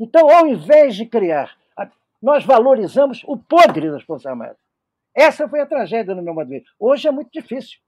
[0.00, 1.56] Então, ao invés de criar,
[2.22, 4.56] nós valorizamos o podre das Forças Armadas.
[5.14, 6.64] Essa foi a tragédia no meu ver.
[6.78, 7.78] Hoje é muito difícil.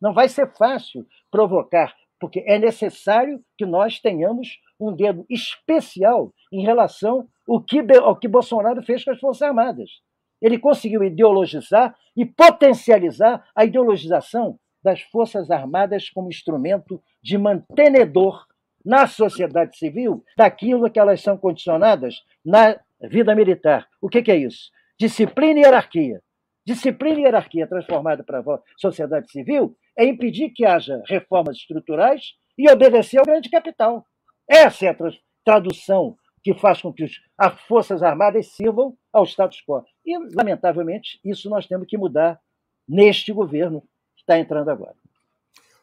[0.00, 6.62] Não vai ser fácil provocar, porque é necessário que nós tenhamos um dedo especial em
[6.62, 9.90] relação ao que, ao que Bolsonaro fez com as Forças Armadas.
[10.40, 18.46] Ele conseguiu ideologizar e potencializar a ideologização das Forças Armadas como instrumento de mantenedor
[18.86, 23.88] na sociedade civil daquilo que elas são condicionadas na vida militar.
[24.00, 24.70] O que, que é isso?
[24.96, 26.22] Disciplina e hierarquia.
[26.64, 32.70] Disciplina e hierarquia transformada para a sociedade civil é impedir que haja reformas estruturais e
[32.70, 34.06] obedecer ao grande capital.
[34.48, 34.96] Essa é a
[35.44, 37.06] tradução que faz com que
[37.38, 39.84] as Forças Armadas sirvam ao status quo.
[40.04, 42.40] E, lamentavelmente, isso nós temos que mudar
[42.88, 43.80] neste governo
[44.14, 44.96] que está entrando agora.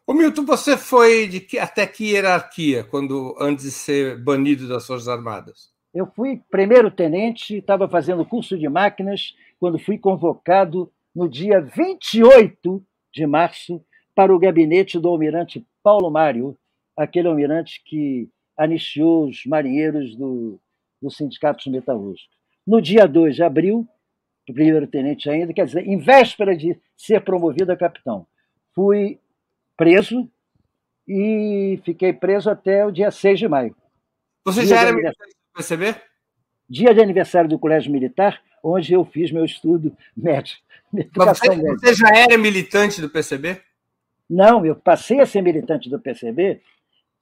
[0.05, 4.87] Ô Milton, você foi de que, até que hierarquia quando antes de ser banido das
[4.87, 5.71] Forças Armadas?
[5.93, 12.83] Eu fui primeiro tenente, estava fazendo curso de máquinas quando fui convocado no dia 28
[13.11, 16.57] de março para o gabinete do almirante Paulo Mário,
[16.95, 20.59] aquele almirante que anistiou os marinheiros do,
[21.01, 22.33] do Sindicato Metalúrgico.
[22.67, 23.87] No dia 2 de abril,
[24.45, 28.27] primeiro tenente ainda, quer dizer, em véspera de ser promovido a capitão,
[28.75, 29.19] fui
[29.75, 30.29] preso
[31.07, 33.75] e fiquei preso até o dia 6 de maio.
[34.45, 35.15] Você já era militar
[35.59, 35.95] PCB?
[36.69, 40.57] Dia de aniversário do Colégio Militar, onde eu fiz meu estudo médio.
[40.91, 43.61] Mas você, você já era militante do PCB?
[44.29, 46.61] Não, eu passei a ser militante do PCB.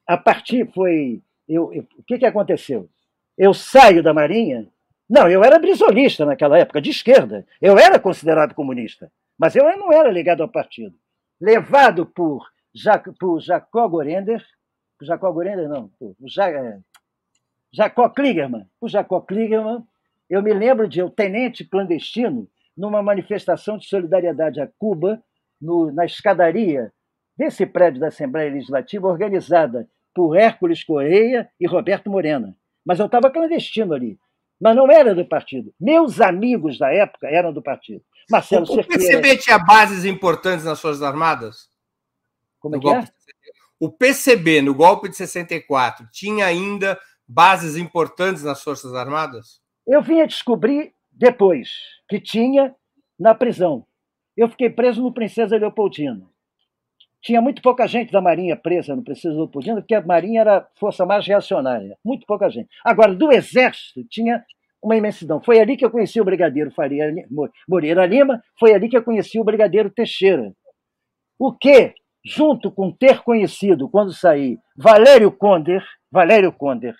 [0.06, 1.21] A partir foi.
[1.47, 2.89] Eu, eu, o que, que aconteceu?
[3.38, 4.67] Eu saio da Marinha.
[5.10, 7.45] Não, eu era brisolista naquela época, de esquerda.
[7.62, 10.97] Eu era considerado comunista, mas eu não era ligado ao partido
[11.39, 14.43] levado por, Jac, por Jacó Gorender,
[14.97, 16.50] por Jacó Gorender não, por ja,
[17.72, 19.84] Jacó Kligerman, por Jacó Kligerman,
[20.30, 25.22] eu me lembro de um tenente clandestino numa manifestação de solidariedade a Cuba,
[25.60, 26.92] no, na escadaria
[27.36, 32.56] desse prédio da Assembleia Legislativa, organizada por Hércules Correia e Roberto Morena.
[32.86, 34.20] Mas eu estava clandestino ali.
[34.60, 35.74] Mas não era do partido.
[35.80, 38.02] Meus amigos da época eram do partido.
[38.30, 39.04] Marcelo o, Cerqueira.
[39.04, 41.70] O PCB tinha bases importantes nas Forças Armadas?
[42.60, 43.04] Como é que é?
[43.80, 49.60] O PCB, no golpe de 64, tinha ainda bases importantes nas Forças Armadas?
[49.86, 51.70] Eu vim a descobrir depois
[52.08, 52.76] que tinha
[53.20, 53.86] na prisão.
[54.36, 56.26] Eu fiquei preso no Princesa Leopoldina.
[57.22, 61.06] Tinha muito pouca gente da Marinha presa no Princesa Leopoldina, porque a Marinha era força
[61.06, 61.98] mais reacionária.
[62.06, 62.70] Muito pouca gente.
[62.86, 64.44] Agora, do Exército, tinha
[64.82, 65.42] uma imensidão.
[65.42, 67.12] Foi ali que eu conheci o Brigadeiro Faria
[67.68, 70.54] Moreira Lima, foi ali que eu conheci o Brigadeiro Teixeira.
[71.40, 76.96] O que, junto com ter conhecido, quando saí, Valério Conder, Valério Conder,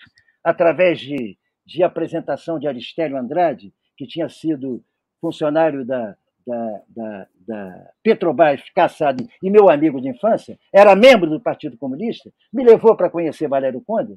[0.48, 4.82] através de, de apresentação de Aristério Andrade, que tinha sido
[5.20, 11.40] funcionário da, da, da, da Petrobras, caçado e meu amigo de infância, era membro do
[11.40, 14.16] Partido Comunista, me levou para conhecer Valério Conder,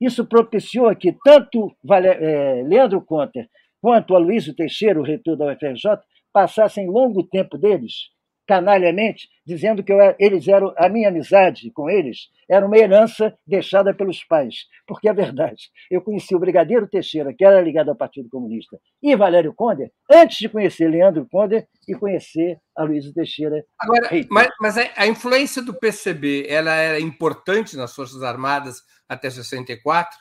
[0.00, 3.48] isso propiciou que tanto é, Leandro Conter
[3.82, 5.98] quanto Aloysio Teixeira, o reitor da UFRJ,
[6.32, 8.10] passassem longo tempo deles,
[8.50, 13.94] canalhamente, dizendo que eu, eles eram a minha amizade com eles era uma herança deixada
[13.94, 15.70] pelos pais, porque é verdade.
[15.88, 20.38] Eu conheci o Brigadeiro Teixeira, que era ligado ao Partido Comunista, e Valério Conde, antes
[20.38, 23.64] de conhecer Leandro Conde e conhecer Aloysio Teixeira.
[23.78, 30.18] Agora, mas, mas a influência do PCB, ela era importante nas Forças Armadas até 64?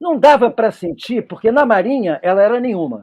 [0.00, 3.00] Não dava para sentir, porque na Marinha ela era nenhuma.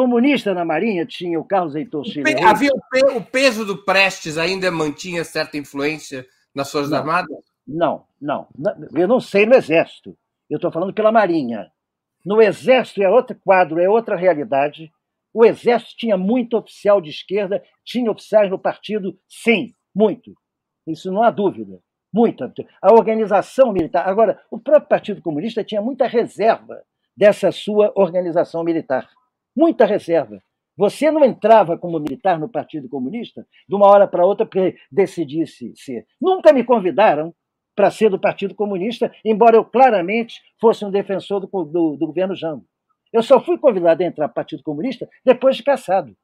[0.00, 2.34] Comunista na Marinha tinha o Carlos Heitor Chile.
[2.42, 2.70] Havia
[3.16, 7.36] o peso do Prestes ainda mantinha certa influência nas Forças não, Armadas?
[7.66, 8.48] Não, não.
[8.94, 10.16] Eu não sei no Exército.
[10.48, 11.70] Eu estou falando pela Marinha.
[12.24, 14.90] No Exército é outro quadro, é outra realidade.
[15.32, 20.34] O Exército tinha muito oficial de esquerda, tinha oficiais no partido, sim, muito.
[20.86, 21.78] Isso não há dúvida
[22.12, 22.52] muita.
[22.82, 24.08] A organização militar.
[24.08, 26.82] Agora, o próprio Partido Comunista tinha muita reserva
[27.16, 29.08] dessa sua organização militar.
[29.60, 30.42] Muita reserva.
[30.74, 35.74] Você não entrava como militar no Partido Comunista de uma hora para outra porque decidisse
[35.76, 36.06] ser.
[36.18, 37.34] Nunca me convidaram
[37.76, 42.34] para ser do Partido Comunista, embora eu claramente fosse um defensor do, do, do governo
[42.34, 42.64] Jango.
[43.12, 46.16] Eu só fui convidado a entrar no Partido Comunista depois de caçado.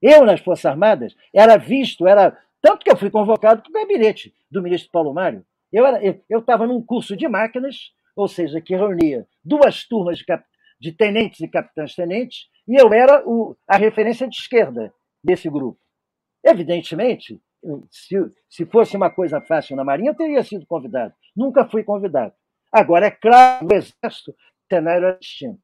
[0.00, 4.32] Eu, nas Forças Armadas, era visto, era tanto que eu fui convocado para o gabinete
[4.48, 5.44] do ministro Paulo Mário.
[5.72, 10.44] Eu estava num curso de máquinas, ou seja, que reunia duas turmas de, cap,
[10.80, 14.92] de tenentes e capitães-tenentes, e eu era o, a referência de esquerda
[15.24, 15.80] desse grupo.
[16.44, 17.40] Evidentemente,
[17.90, 18.16] se,
[18.48, 21.14] se fosse uma coisa fácil na Marinha, eu teria sido convidado.
[21.34, 22.32] Nunca fui convidado.
[22.70, 24.34] Agora, é claro, no Exército, o
[24.68, 25.60] cenário era distinto.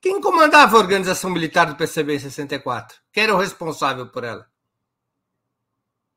[0.00, 2.98] Quem comandava a organização militar do PCB em 64?
[3.12, 4.46] Quem era o responsável por ela?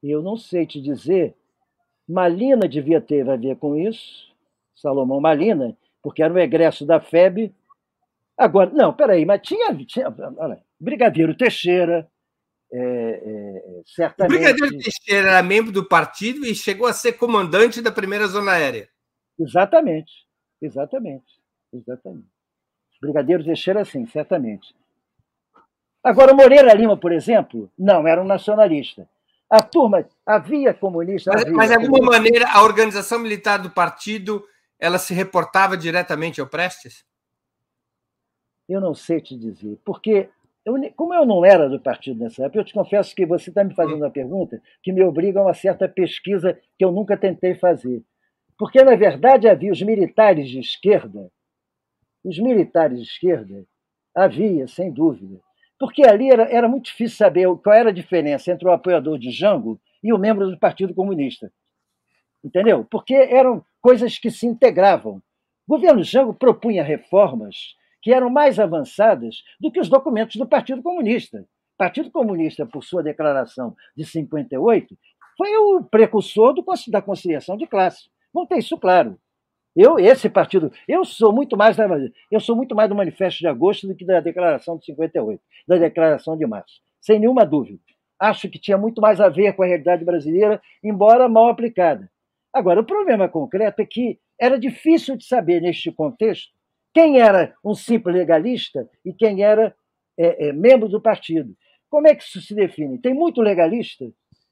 [0.03, 1.36] Eu não sei te dizer.
[2.07, 4.36] Malina devia ter a ver com isso,
[4.76, 7.53] Salomão Malina, porque era um egresso da FEB.
[8.38, 9.75] Agora, não, peraí, mas tinha.
[9.86, 12.09] tinha olha, Brigadeiro Teixeira,
[12.73, 14.34] é, é, certamente.
[14.34, 18.53] O Brigadeiro Teixeira era membro do partido e chegou a ser comandante da primeira zona
[18.53, 18.89] aérea.
[19.39, 20.11] Exatamente,
[20.61, 21.25] exatamente,
[21.73, 22.27] exatamente.
[23.01, 24.73] Brigadeiro Teixeira, sim, certamente.
[26.03, 29.07] Agora, Moreira Lima, por exemplo, não, era um nacionalista.
[29.49, 31.32] A turma havia comunista.
[31.34, 34.43] Mas, havia, mas de alguma maneira, a organização militar do partido
[34.79, 37.05] ela se reportava diretamente ao Prestes?
[38.68, 40.30] Eu não sei te dizer, porque
[40.66, 43.64] eu, como eu não era do partido nessa época, eu te confesso que você está
[43.64, 47.55] me fazendo uma pergunta que me obriga a uma certa pesquisa que eu nunca tentei
[47.55, 48.03] fazer.
[48.57, 51.32] Porque, na verdade, havia os militares de esquerda,
[52.24, 53.66] os militares de esquerda,
[54.16, 55.39] havia, sem dúvida.
[55.80, 59.32] Porque ali era, era muito difícil saber qual era a diferença entre o apoiador de
[59.32, 61.51] Jango e o membro do Partido Comunista.
[62.43, 62.86] Entendeu?
[62.86, 65.24] Porque eram coisas que se integravam.
[65.68, 70.81] O governo Jango propunha reformas que eram mais avançadas do que os documentos do Partido
[70.81, 71.39] Comunista.
[71.39, 74.97] O Partido Comunista, por sua declaração de 58,
[75.37, 78.09] foi o precursor do, da conciliação de classe.
[78.33, 79.17] Vamos ter isso claro.
[79.75, 81.77] Eu, esse partido, eu sou muito mais
[82.29, 85.77] eu sou muito mais do Manifesto de Agosto do que da Declaração de 58, da
[85.77, 87.79] Declaração de Março, sem nenhuma dúvida.
[88.19, 92.11] Acho que tinha muito mais a ver com a realidade brasileira, embora mal aplicada.
[92.53, 96.51] Agora, o problema concreto é que era difícil de saber, neste contexto,
[96.93, 99.75] quem era um simples legalista e quem era
[100.17, 101.55] é, é, membro do partido.
[101.89, 102.99] Como é que isso se define?
[102.99, 104.05] Tem muito legalista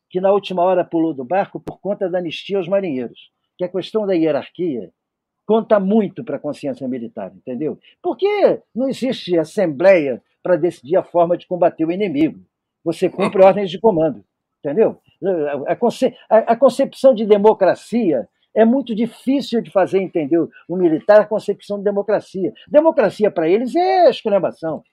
[0.09, 3.69] que, na última hora, pulou do barco por conta da anistia aos marinheiros, que a
[3.69, 4.91] questão da hierarquia
[5.45, 7.79] conta muito para a consciência militar, entendeu?
[8.01, 12.39] Porque não existe assembleia para decidir a forma de combater o inimigo.
[12.83, 14.23] Você cumpre ordens de comando,
[14.59, 15.01] entendeu?
[15.67, 21.21] A, conce, a, a concepção de democracia é muito difícil de fazer entender o militar
[21.21, 22.53] a concepção de democracia.
[22.67, 24.83] Democracia para eles é exclamação.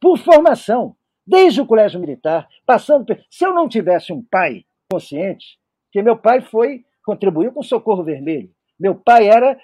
[0.00, 3.04] Por formação, desde o colégio militar, passando.
[3.30, 5.58] Se eu não tivesse um pai consciente,
[5.92, 8.50] que meu pai foi contribuiu com o Socorro Vermelho.
[8.78, 9.58] Meu pai era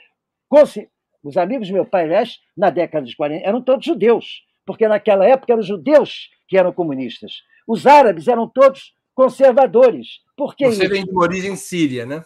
[1.22, 5.26] os amigos do meu pai, aliás, na década de 40, eram todos judeus, porque naquela
[5.26, 7.42] época eram judeus que eram comunistas.
[7.66, 10.20] Os árabes eram todos conservadores.
[10.36, 12.22] Por que Você vem de origem síria, né?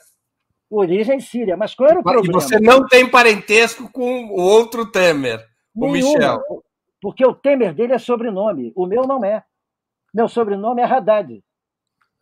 [0.71, 2.29] Origem síria, mas qual era o problema?
[2.29, 5.43] E você não tem parentesco com o outro Temer,
[5.75, 6.43] o Michel.
[7.01, 9.45] Porque o Temer dele é sobrenome, o meu não é.
[10.13, 11.43] Meu sobrenome é Haddad.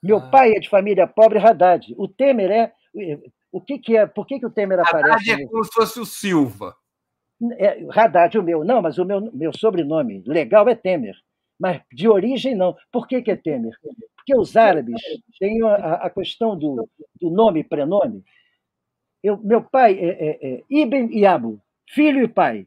[0.02, 0.30] Meu ah.
[0.30, 1.94] pai é de família pobre Haddad.
[1.96, 2.72] O Temer é.
[3.50, 4.06] O que, que é?
[4.06, 5.30] Por que, que o Temer Haddad aparece?
[5.30, 6.76] Haddad é como se fosse o Silva.
[7.58, 8.64] É, Haddad, o meu.
[8.64, 11.16] Não, mas o meu, meu sobrenome legal é Temer.
[11.58, 12.76] Mas de origem, não.
[12.92, 13.72] Por que, que é Temer?
[14.14, 15.00] Porque os árabes
[15.38, 16.88] têm a, a questão do,
[17.20, 18.22] do nome e prenome.
[19.26, 21.58] Eu, meu pai é, é, é Ibn
[21.88, 22.64] filho e pai.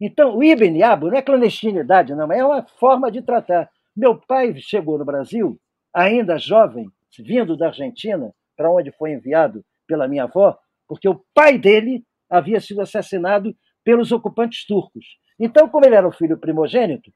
[0.00, 3.70] Então, o Ibn Yabu não é clandestinidade, não, é uma forma de tratar.
[3.96, 5.56] Meu pai chegou no Brasil,
[5.94, 10.58] ainda jovem, vindo da Argentina, para onde foi enviado pela minha avó,
[10.88, 15.06] porque o pai dele havia sido assassinado pelos ocupantes turcos.
[15.38, 17.12] Então, como ele era o filho primogênito,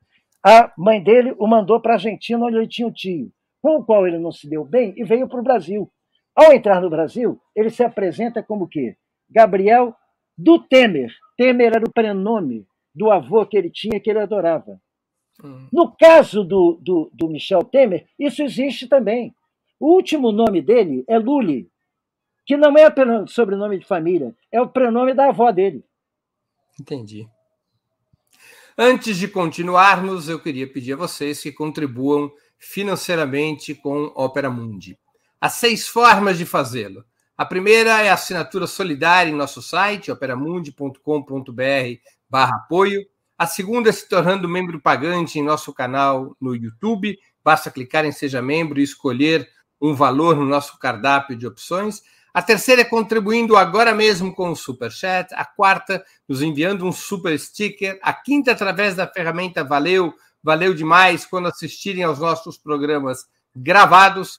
[0.46, 3.84] a mãe dele o mandou para a Argentina, onde ele tinha um tio com o
[3.84, 5.90] qual ele não se deu bem e veio para o Brasil.
[6.34, 8.96] Ao entrar no Brasil, ele se apresenta como que
[9.28, 9.94] Gabriel
[10.36, 11.12] do Temer.
[11.36, 14.80] Temer era o prenome do avô que ele tinha, que ele adorava.
[15.42, 15.68] Hum.
[15.72, 19.34] No caso do, do, do, Michel Temer, isso existe também.
[19.78, 21.70] O último nome dele é Lully,
[22.44, 22.92] que não é
[23.26, 25.84] sobrenome de família, é o prenome da avó dele.
[26.78, 27.28] Entendi.
[28.76, 34.98] Antes de continuarmos, eu queria pedir a vocês que contribuam financeiramente com Opera Mundi.
[35.40, 37.04] Há seis formas de fazê-lo.
[37.36, 41.00] A primeira é a assinatura solidária em nosso site, operamundi.com.br
[42.28, 43.06] barra apoio.
[43.38, 47.18] A segunda é se tornando membro pagante em nosso canal no YouTube.
[47.42, 49.48] Basta clicar em Seja Membro e escolher
[49.80, 52.02] um valor no nosso cardápio de opções.
[52.34, 55.32] A terceira é contribuindo agora mesmo com o Super Chat.
[55.34, 57.98] A quarta, nos enviando um super sticker.
[58.02, 60.12] A quinta, através da ferramenta Valeu,
[60.42, 63.26] valeu demais quando assistirem aos nossos programas
[63.56, 64.38] gravados.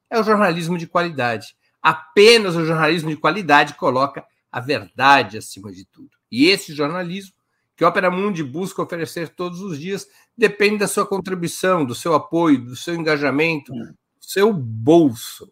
[0.11, 1.55] é o jornalismo de qualidade.
[1.81, 6.09] Apenas o jornalismo de qualidade coloca a verdade acima de tudo.
[6.29, 7.33] E esse jornalismo
[7.75, 10.05] que a Opera Mundi busca oferecer todos os dias
[10.37, 15.51] depende da sua contribuição, do seu apoio, do seu engajamento, do seu bolso.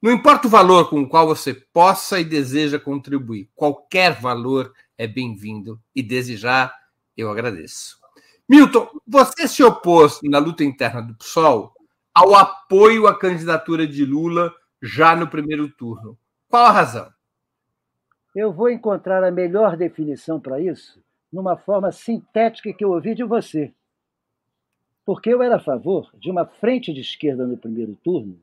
[0.00, 5.06] Não importa o valor com o qual você possa e deseja contribuir, qualquer valor é
[5.06, 6.74] bem-vindo e desejar
[7.16, 7.98] eu agradeço.
[8.48, 11.72] Milton, você se opôs na luta interna do PSOL
[12.14, 16.18] ao apoio à candidatura de Lula já no primeiro turno.
[16.48, 17.12] Qual a razão?
[18.34, 21.02] Eu vou encontrar a melhor definição para isso
[21.32, 23.72] numa forma sintética que eu ouvi de você.
[25.04, 28.38] Porque eu era a favor de uma frente de esquerda no primeiro turno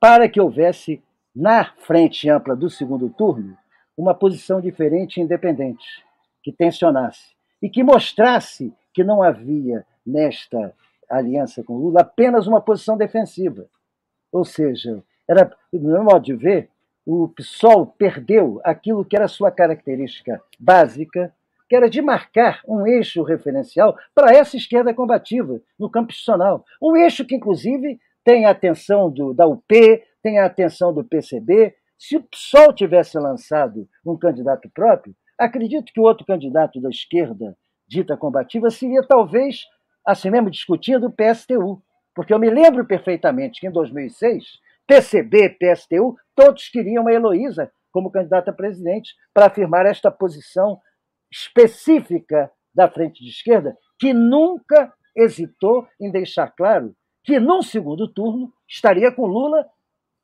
[0.00, 1.00] para que houvesse,
[1.34, 3.56] na frente ampla do segundo turno,
[3.96, 5.86] uma posição diferente e independente,
[6.42, 10.74] que tensionasse e que mostrasse que não havia nesta
[11.18, 13.66] aliança com Lula apenas uma posição defensiva.
[14.30, 16.70] Ou seja, era, no meu modo de ver,
[17.04, 21.34] o PSOL perdeu aquilo que era sua característica básica,
[21.68, 26.64] que era de marcar um eixo referencial para essa esquerda combativa no campo institucional.
[26.80, 29.64] Um eixo que, inclusive, tem a atenção do, da UP,
[30.22, 31.74] tem a atenção do PCB.
[31.98, 37.56] Se o PSOL tivesse lançado um candidato próprio, acredito que o outro candidato da esquerda
[37.88, 39.64] dita combativa seria talvez,
[40.06, 41.82] assim mesmo discutindo, o PSTU.
[42.14, 44.44] Porque eu me lembro perfeitamente que em 2006,
[44.86, 50.80] PCB, PSTU, todos queriam a Heloísa como candidata a presidente para afirmar esta posição
[51.30, 56.94] específica da frente de esquerda, que nunca hesitou em deixar claro
[57.24, 59.66] que, num segundo turno, estaria com Lula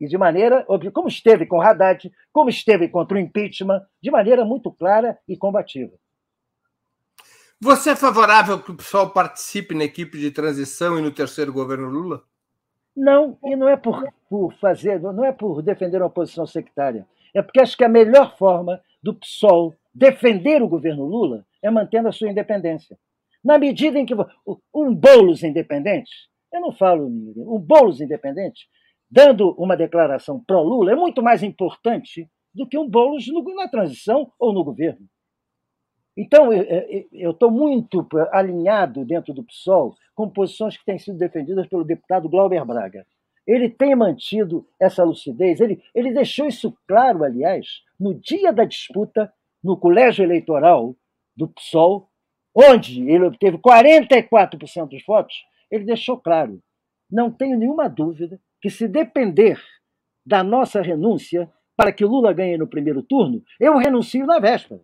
[0.00, 4.70] e de maneira, como esteve com Haddad, como esteve contra o impeachment, de maneira muito
[4.72, 5.92] clara e combativa.
[7.60, 11.88] Você é favorável que o pessoal participe na equipe de transição e no terceiro governo
[11.88, 12.22] Lula?
[12.96, 17.04] Não, e não é por, por fazer, não é por defender uma posição sectária.
[17.34, 22.06] É porque acho que a melhor forma do PSOL defender o governo Lula é mantendo
[22.06, 22.96] a sua independência.
[23.44, 24.14] Na medida em que
[24.72, 26.10] um Boulos independente,
[26.52, 28.68] eu não falo um Boulos independente,
[29.10, 34.52] dando uma declaração pró-Lula, é muito mais importante do que um Boulos na transição ou
[34.52, 35.08] no governo.
[36.20, 36.52] Então,
[37.12, 42.28] eu estou muito alinhado dentro do PSOL com posições que têm sido defendidas pelo deputado
[42.28, 43.06] Glauber Braga.
[43.46, 49.32] Ele tem mantido essa lucidez, ele, ele deixou isso claro, aliás, no dia da disputa
[49.62, 50.96] no colégio eleitoral
[51.36, 52.10] do PSOL,
[52.52, 55.36] onde ele obteve 44% dos votos,
[55.70, 56.60] ele deixou claro:
[57.08, 59.56] não tenho nenhuma dúvida que, se depender
[60.26, 64.80] da nossa renúncia para que Lula ganhe no primeiro turno, eu renuncio na véspera.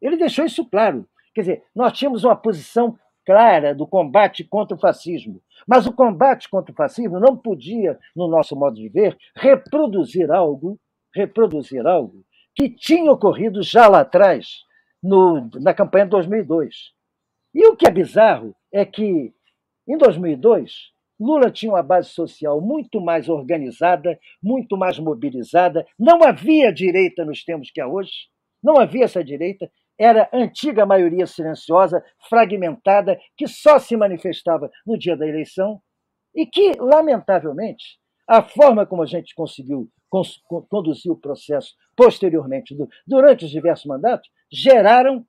[0.00, 1.08] Ele deixou isso claro.
[1.34, 5.42] Quer dizer, nós tínhamos uma posição clara do combate contra o fascismo.
[5.66, 10.80] Mas o combate contra o fascismo não podia, no nosso modo de ver, reproduzir algo,
[11.14, 12.24] reproduzir algo
[12.54, 14.64] que tinha ocorrido já lá atrás,
[15.02, 16.92] no, na campanha de 2002.
[17.54, 19.32] E o que é bizarro é que,
[19.86, 20.90] em 2002,
[21.20, 27.44] Lula tinha uma base social muito mais organizada, muito mais mobilizada, não havia direita nos
[27.44, 28.12] termos que há hoje,
[28.62, 35.16] não havia essa direita, era antiga maioria silenciosa, fragmentada, que só se manifestava no dia
[35.16, 35.82] da eleição
[36.34, 39.90] e que, lamentavelmente, a forma como a gente conseguiu
[40.68, 42.76] conduzir o processo posteriormente,
[43.06, 45.26] durante os diversos mandatos, geraram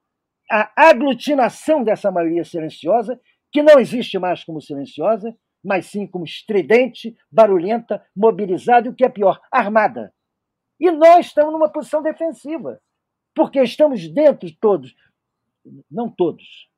[0.52, 3.20] a aglutinação dessa maioria silenciosa,
[3.52, 9.04] que não existe mais como silenciosa, mas sim como estridente, barulhenta, mobilizada e o que
[9.04, 10.14] é pior, armada.
[10.80, 12.80] E nós estamos numa posição defensiva
[13.36, 14.96] porque estamos dentro todos,
[15.90, 16.70] não todos.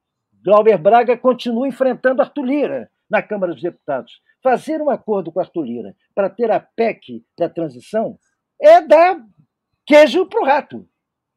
[0.44, 4.22] Glauber Braga continua enfrentando Arthur Lira na Câmara dos Deputados.
[4.42, 8.18] Fazer um acordo com Arthur Lira para ter a PEC da transição
[8.60, 9.24] é dar
[9.86, 10.88] queijo para o rato,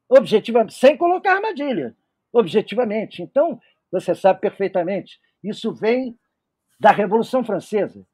[0.09, 1.95] objetivamente, sem colocar armadilha,
[2.31, 3.21] objetivamente.
[3.21, 3.59] Então,
[3.91, 6.17] você sabe perfeitamente, isso vem
[6.79, 8.05] da Revolução Francesa.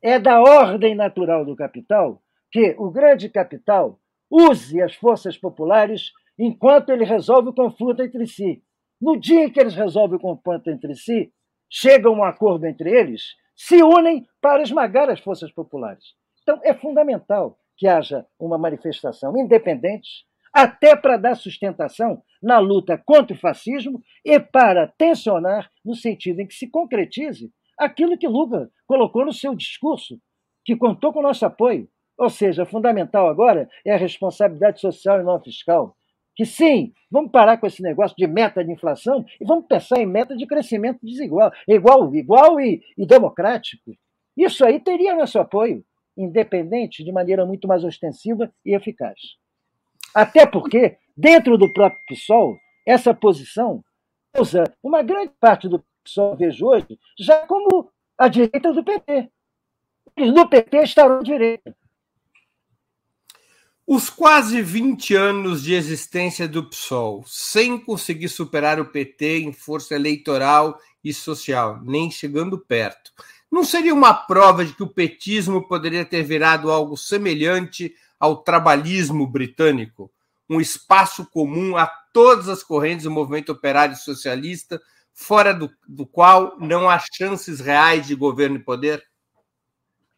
[0.00, 4.00] É da ordem natural do capital que o grande capital
[4.30, 8.62] use as forças populares enquanto ele resolve o conflito entre si.
[9.00, 11.32] No dia em que eles resolvem o conflito entre si,
[11.70, 16.14] chegam a um acordo entre eles, se unem para esmagar as forças populares.
[16.42, 23.36] Então, é fundamental que haja uma manifestação independente, até para dar sustentação na luta contra
[23.36, 29.24] o fascismo e para tensionar no sentido em que se concretize aquilo que Lula colocou
[29.24, 30.20] no seu discurso,
[30.64, 31.88] que contou com o nosso apoio.
[32.18, 35.96] Ou seja, fundamental agora é a responsabilidade social e não fiscal
[36.38, 40.06] que sim, vamos parar com esse negócio de meta de inflação e vamos pensar em
[40.06, 43.90] meta de crescimento desigual, igual, igual e, e democrático.
[44.36, 45.84] Isso aí teria nosso apoio,
[46.16, 49.18] independente, de maneira muito mais ostensiva e eficaz.
[50.14, 52.56] Até porque, dentro do próprio PSOL,
[52.86, 53.82] essa posição
[54.38, 59.28] usa uma grande parte do PSOL, vejo hoje, já como a direita do PT.
[60.16, 61.76] No PT estarão à direita.
[63.90, 69.94] Os quase 20 anos de existência do PSOL, sem conseguir superar o PT em força
[69.94, 73.10] eleitoral e social, nem chegando perto,
[73.50, 79.26] não seria uma prova de que o petismo poderia ter virado algo semelhante ao trabalhismo
[79.26, 80.12] britânico?
[80.50, 84.78] Um espaço comum a todas as correntes do movimento operário socialista,
[85.14, 89.02] fora do, do qual não há chances reais de governo e poder?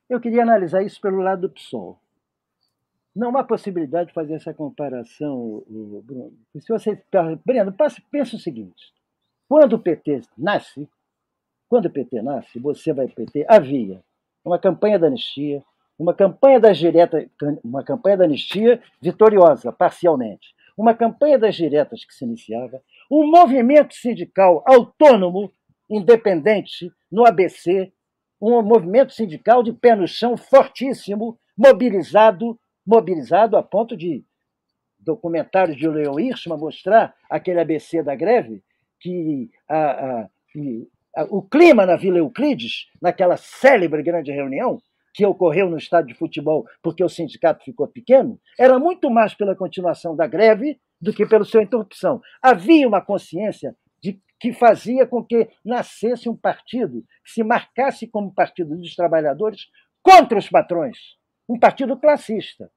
[0.08, 1.99] Eu queria analisar isso pelo lado do PSOL.
[3.14, 6.32] Não há possibilidade de fazer essa comparação, Bruno.
[6.58, 7.02] Se você.
[7.44, 7.74] Breno,
[8.10, 8.92] pensa o seguinte:
[9.48, 10.88] quando o PT nasce,
[11.68, 14.02] quando o PT nasce, você vai PT, havia
[14.44, 15.62] uma campanha da anistia,
[15.98, 17.28] uma campanha das diretas,
[17.62, 22.80] uma campanha da anistia vitoriosa, parcialmente, uma campanha das diretas que se iniciava,
[23.10, 25.52] um movimento sindical autônomo,
[25.90, 27.92] independente, no ABC,
[28.40, 34.24] um movimento sindical de pé no chão fortíssimo, mobilizado mobilizado a ponto de
[34.98, 38.62] documentários de Leon Hirschman mostrar aquele ABC da greve,
[39.00, 40.28] que, a, a,
[41.16, 44.78] a, o clima na Vila Euclides, naquela célebre grande reunião,
[45.12, 49.56] que ocorreu no estádio de futebol porque o sindicato ficou pequeno, era muito mais pela
[49.56, 52.20] continuação da greve do que pela sua interrupção.
[52.42, 58.32] Havia uma consciência de, que fazia com que nascesse um partido que se marcasse como
[58.32, 59.66] partido dos trabalhadores
[60.02, 60.96] contra os patrões,
[61.50, 62.70] um partido classista.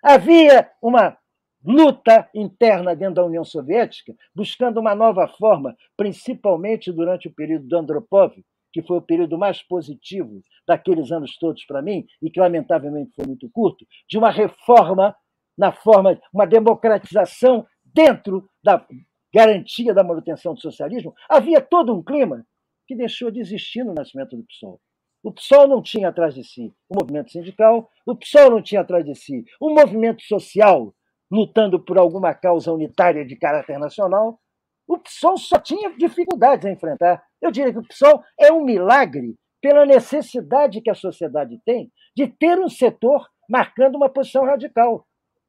[0.00, 1.18] Havia uma
[1.64, 7.76] luta interna dentro da União Soviética, buscando uma nova forma, principalmente durante o período do
[7.76, 8.32] Andropov,
[8.72, 13.26] que foi o período mais positivo daqueles anos todos para mim, e que lamentavelmente foi
[13.26, 15.14] muito curto, de uma reforma
[15.58, 18.86] na forma, uma democratização dentro da
[19.34, 21.12] garantia da manutenção do socialismo.
[21.28, 22.46] Havia todo um clima
[22.86, 24.80] que deixou de existir no nascimento do PSOL.
[25.22, 29.04] O PSOL não tinha atrás de si o movimento sindical, o PSOL não tinha atrás
[29.04, 30.94] de si o movimento social
[31.30, 34.40] lutando por alguma causa unitária de caráter nacional.
[34.88, 37.22] O PSOL só tinha dificuldades a enfrentar.
[37.40, 42.26] Eu diria que o PSOL é um milagre pela necessidade que a sociedade tem de
[42.26, 45.06] ter um setor marcando uma posição radical,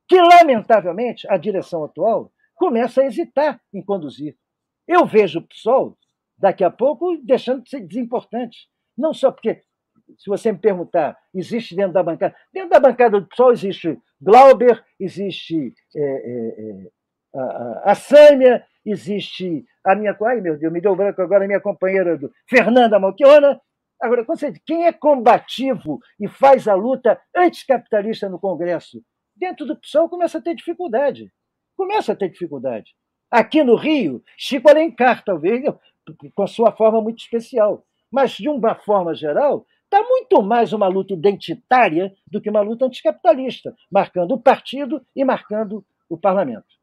[0.08, 4.38] que, lamentavelmente, a direção atual começa a hesitar em conduzir.
[4.88, 5.98] Eu vejo o PSOL,
[6.38, 8.68] daqui a pouco, deixando de ser desimportante.
[9.02, 9.64] Não só porque,
[10.16, 12.36] se você me perguntar, existe dentro da bancada.
[12.54, 16.92] Dentro da bancada do PSOL existe Glauber, existe é, é, é,
[17.36, 17.96] a, a
[18.86, 20.16] existe a minha.
[20.24, 23.60] Ai, meu Deus, me deu branco agora a minha companheira do, Fernanda Malchiona.
[24.00, 24.24] Agora,
[24.66, 29.02] quem é combativo e faz a luta anticapitalista no Congresso,
[29.36, 31.32] dentro do PSOL começa a ter dificuldade.
[31.76, 32.92] Começa a ter dificuldade.
[33.32, 35.64] Aqui no Rio, Chico Alencar, talvez,
[36.36, 41.14] com sua forma muito especial mas de uma forma geral, está muito mais uma luta
[41.14, 46.82] identitária do que uma luta anticapitalista, marcando o partido e marcando o parlamento.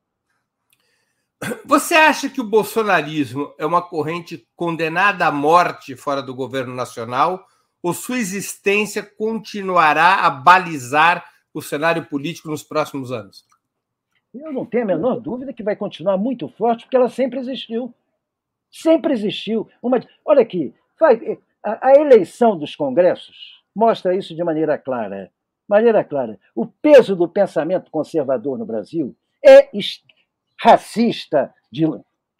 [1.64, 7.46] Você acha que o bolsonarismo é uma corrente condenada à morte fora do governo nacional
[7.80, 11.24] ou sua existência continuará a balizar
[11.54, 13.46] o cenário político nos próximos anos?
[14.34, 17.94] Eu não tenho a menor dúvida que vai continuar muito forte, porque ela sempre existiu.
[18.70, 19.68] Sempre existiu.
[19.82, 20.00] Uma...
[20.24, 20.74] Olha aqui,
[21.62, 25.30] a, eleição dos congressos mostra isso de maneira clara.
[25.68, 26.38] Maneira clara.
[26.54, 29.68] O peso do pensamento conservador no Brasil é
[30.60, 31.84] racista, de,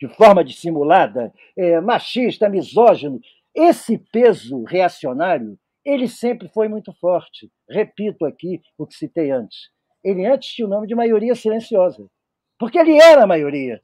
[0.01, 3.21] de forma dissimulada, é machista, misógino.
[3.55, 7.51] Esse peso reacionário, ele sempre foi muito forte.
[7.69, 9.71] Repito aqui o que citei antes.
[10.03, 12.09] Ele antes tinha o nome de maioria silenciosa,
[12.59, 13.81] porque ele era a maioria.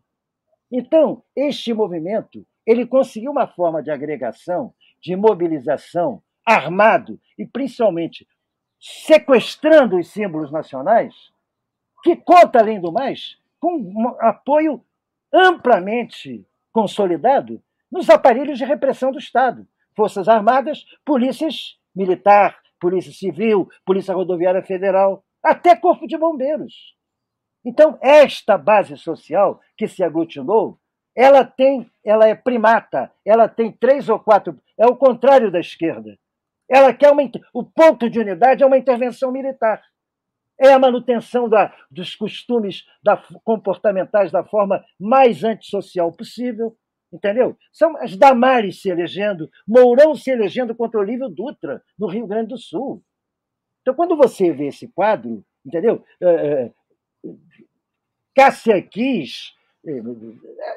[0.73, 8.27] Então, este movimento ele conseguiu uma forma de agregação, de mobilização, armado e principalmente
[8.81, 11.15] sequestrando os símbolos nacionais,
[12.03, 14.85] que conta, além do mais, com um apoio
[15.33, 19.67] amplamente consolidado nos aparelhos de repressão do Estado.
[19.97, 26.95] Forças Armadas, polícias militar, polícia civil, polícia rodoviária federal, até corpo de bombeiros.
[27.65, 30.79] Então, esta base social que se aglutinou
[31.17, 36.19] ela tem, ela é primata, ela tem três ou quatro, é o contrário da esquerda.
[36.69, 39.83] Ela quer uma, o ponto de unidade é uma intervenção militar.
[40.59, 46.77] é a manutenção da, dos costumes da, comportamentais da forma mais antissocial possível,
[47.13, 47.57] entendeu?
[47.73, 52.59] São as Damares se elegendo, Mourão se elegendo contra Olívio Dutra, no Rio Grande do
[52.59, 53.03] Sul.
[53.83, 56.05] Então, quando você vê esse quadro, entendeu?
[56.21, 56.73] É, é,
[58.35, 59.53] Cássia Kiss,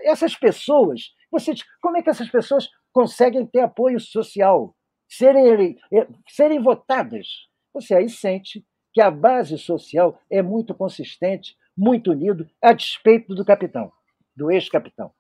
[0.03, 4.76] essas pessoas, você, como é que essas pessoas conseguem ter apoio social,
[5.08, 5.78] serem,
[6.28, 7.28] serem votadas?
[7.74, 13.45] Você aí sente que a base social é muito consistente, muito unido, a despeito do
[13.45, 13.91] capitão,
[14.36, 15.12] do ex-capitão.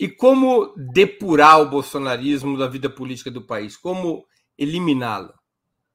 [0.00, 3.76] E como depurar o bolsonarismo da vida política do país?
[3.76, 4.24] Como
[4.56, 5.34] eliminá-lo?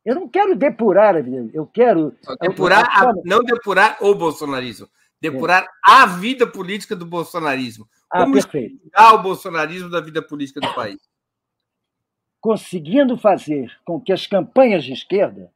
[0.06, 2.14] Eu não quero depurar a vida, eu quero.
[2.42, 4.88] Depurar, a, não depurar o bolsonarismo,
[5.24, 7.88] depurar a vida política do bolsonarismo.
[8.12, 8.78] Ah, Como perfeito.
[8.94, 11.00] o bolsonarismo da vida política do país?
[12.42, 15.50] Conseguindo fazer com que as campanhas de esquerda,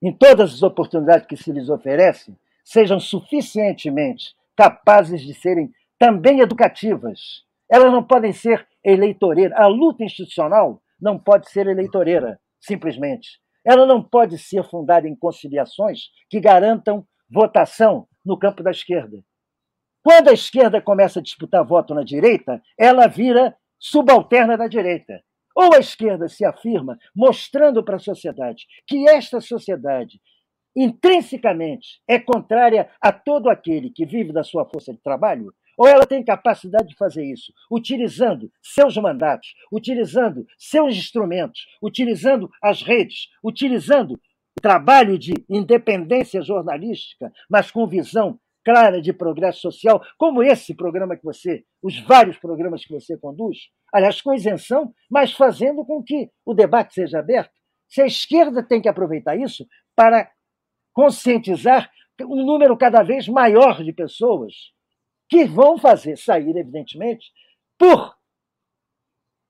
[0.00, 7.44] em todas as oportunidades que se lhes oferecem, sejam suficientemente capazes de serem também educativas.
[7.68, 9.58] Elas não podem ser eleitoreiras.
[9.58, 13.40] A luta institucional não pode ser eleitoreira, simplesmente.
[13.64, 19.22] Ela não pode ser fundada em conciliações que garantam votação no campo da esquerda.
[20.02, 25.22] Quando a esquerda começa a disputar voto na direita, ela vira subalterna da direita.
[25.54, 30.20] Ou a esquerda se afirma, mostrando para a sociedade que esta sociedade
[30.74, 36.06] intrinsecamente é contrária a todo aquele que vive da sua força de trabalho, ou ela
[36.06, 44.18] tem capacidade de fazer isso, utilizando seus mandatos, utilizando seus instrumentos, utilizando as redes, utilizando
[44.60, 51.24] trabalho de independência jornalística, mas com visão clara de progresso social, como esse programa que
[51.24, 53.58] você, os vários programas que você conduz,
[53.92, 57.52] aliás, com isenção, mas fazendo com que o debate seja aberto.
[57.88, 60.30] Se a esquerda tem que aproveitar isso para
[60.92, 61.90] conscientizar
[62.20, 64.54] um número cada vez maior de pessoas
[65.28, 67.32] que vão fazer sair, evidentemente,
[67.78, 68.16] por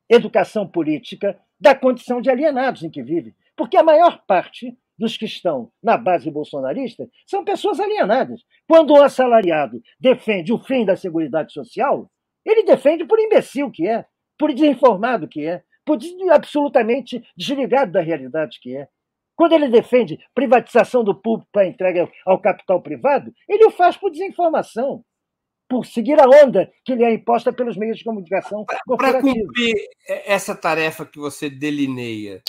[0.09, 3.35] educação política da condição de alienados em que vivem.
[3.57, 8.41] Porque a maior parte dos que estão na base bolsonarista são pessoas alienadas.
[8.69, 12.11] Quando um assalariado defende o fim da Seguridade Social,
[12.45, 14.05] ele defende por imbecil que é,
[14.39, 15.99] por desinformado que é, por
[16.31, 18.89] absolutamente desligado da realidade que é.
[19.35, 24.11] Quando ele defende privatização do público para entrega ao capital privado, ele o faz por
[24.11, 25.05] desinformação
[25.73, 28.67] por seguir a onda que lhe é imposta pelos meios de comunicação
[28.99, 29.75] Para cumprir
[30.07, 32.43] essa tarefa que você delineia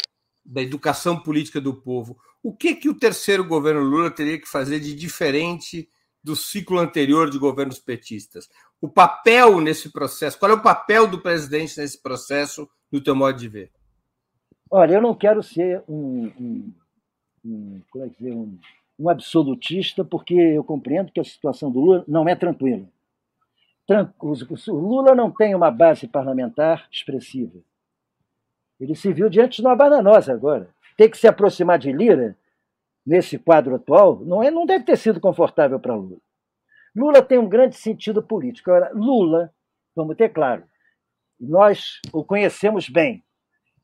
[0.46, 4.82] da educação política do povo, o que que o terceiro governo Lula teria que fazer
[4.82, 5.90] de diferente
[6.22, 8.50] do ciclo anterior de governos petistas?
[8.82, 13.38] O papel nesse processo, qual é o papel do presidente nesse processo, no teu modo
[13.38, 13.72] de ver?
[14.70, 16.74] Olha, eu não quero ser um, um,
[17.46, 18.60] um como é dizer, um,
[19.00, 22.86] um absolutista, porque eu compreendo que a situação do Lula não é tranquila.
[24.20, 27.60] O Lula não tem uma base parlamentar expressiva.
[28.80, 30.70] Ele se viu diante de uma bananosa agora.
[30.98, 32.38] Ter que se aproximar de Lira,
[33.06, 36.18] nesse quadro atual, não, é, não deve ter sido confortável para Lula.
[36.96, 38.72] Lula tem um grande sentido político.
[38.72, 39.54] Agora, Lula,
[39.96, 40.64] vamos ter claro,
[41.40, 43.24] nós o conhecemos bem.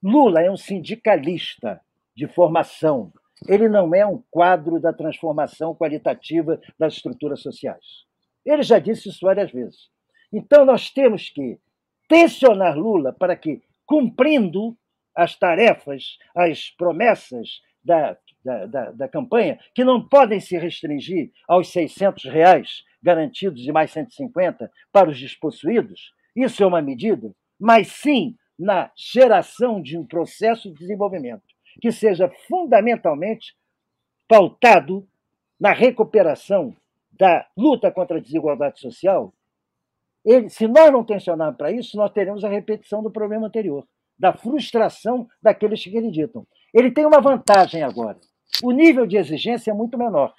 [0.02, 1.82] Lula é um sindicalista
[2.16, 3.12] de formação.
[3.48, 8.06] Ele não é um quadro da transformação qualitativa das estruturas sociais.
[8.46, 9.90] Ele já disse isso várias vezes.
[10.32, 11.60] Então, nós temos que
[12.08, 14.78] tensionar Lula para que, cumprindo
[15.16, 21.72] as tarefas, as promessas da, da, da, da campanha, que não podem se restringir aos
[21.72, 28.36] 600 reais garantidos e mais 150 para os despossuídos, isso é uma medida, mas sim
[28.58, 31.44] na geração de um processo de desenvolvimento
[31.82, 33.56] que seja fundamentalmente
[34.28, 35.08] pautado
[35.60, 36.76] na recuperação
[37.12, 39.34] da luta contra a desigualdade social,
[40.24, 43.88] ele, se nós não tensionarmos para isso, nós teremos a repetição do problema anterior,
[44.20, 46.46] da frustração daqueles que acreditam.
[46.74, 48.20] Ele tem uma vantagem agora.
[48.64, 50.34] O nível de exigência é muito menor.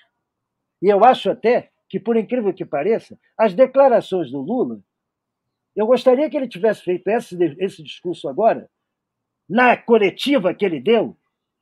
[0.83, 4.81] E eu acho até que, por incrível que pareça, as declarações do Lula,
[5.75, 8.69] eu gostaria que ele tivesse feito esse, esse discurso agora,
[9.49, 11.17] na coletiva que ele deu,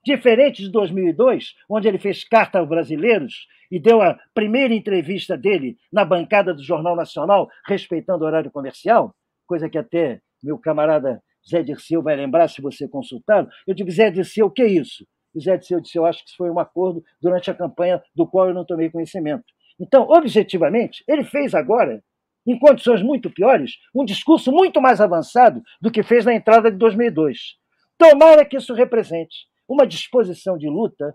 [0.04, 5.76] Diferente de 2002, onde ele fez carta aos brasileiros e deu a primeira entrevista dele
[5.92, 9.14] na bancada do Jornal Nacional, respeitando o horário comercial,
[9.46, 13.48] coisa que até meu camarada Zé Dirceu vai lembrar se você consultá-lo.
[13.66, 15.06] Eu digo, Zé Dirceu, o que é isso?
[15.34, 18.26] O Zé Dirceu disse, eu acho que isso foi um acordo durante a campanha do
[18.26, 19.44] qual eu não tomei conhecimento.
[19.80, 22.02] Então, objetivamente, ele fez agora,
[22.46, 26.76] em condições muito piores, um discurso muito mais avançado do que fez na entrada de
[26.76, 27.38] 2002.
[27.96, 31.14] Tomara que isso represente uma disposição de luta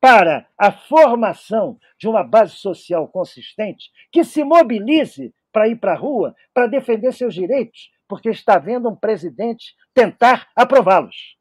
[0.00, 5.96] para a formação de uma base social consistente que se mobilize para ir para a
[5.96, 11.36] rua, para defender seus direitos, porque está vendo um presidente tentar aprová-los.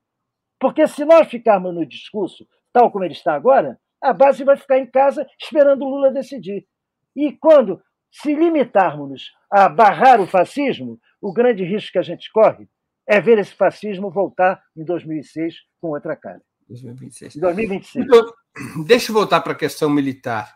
[0.60, 4.78] Porque se nós ficarmos no discurso tal como ele está agora, a base vai ficar
[4.78, 6.68] em casa esperando o Lula decidir.
[7.16, 12.68] E quando se limitarmos a barrar o fascismo, o grande risco que a gente corre
[13.08, 16.42] é ver esse fascismo voltar em 2006 com outra cara.
[16.68, 17.38] 2026.
[17.38, 18.06] 2026.
[18.06, 18.34] Então,
[18.86, 20.56] deixa eu voltar para a questão militar.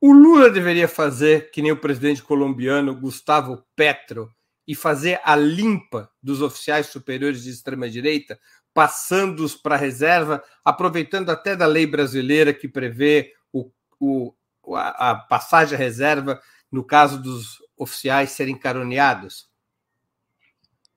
[0.00, 4.28] O Lula deveria fazer que nem o presidente colombiano Gustavo Petro
[4.72, 8.40] e fazer a limpa dos oficiais superiores de extrema-direita,
[8.72, 13.70] passando-os para a reserva, aproveitando até da lei brasileira que prevê o,
[14.00, 14.32] o,
[14.74, 19.46] a, passagem à reserva no caso dos oficiais serem caroneados?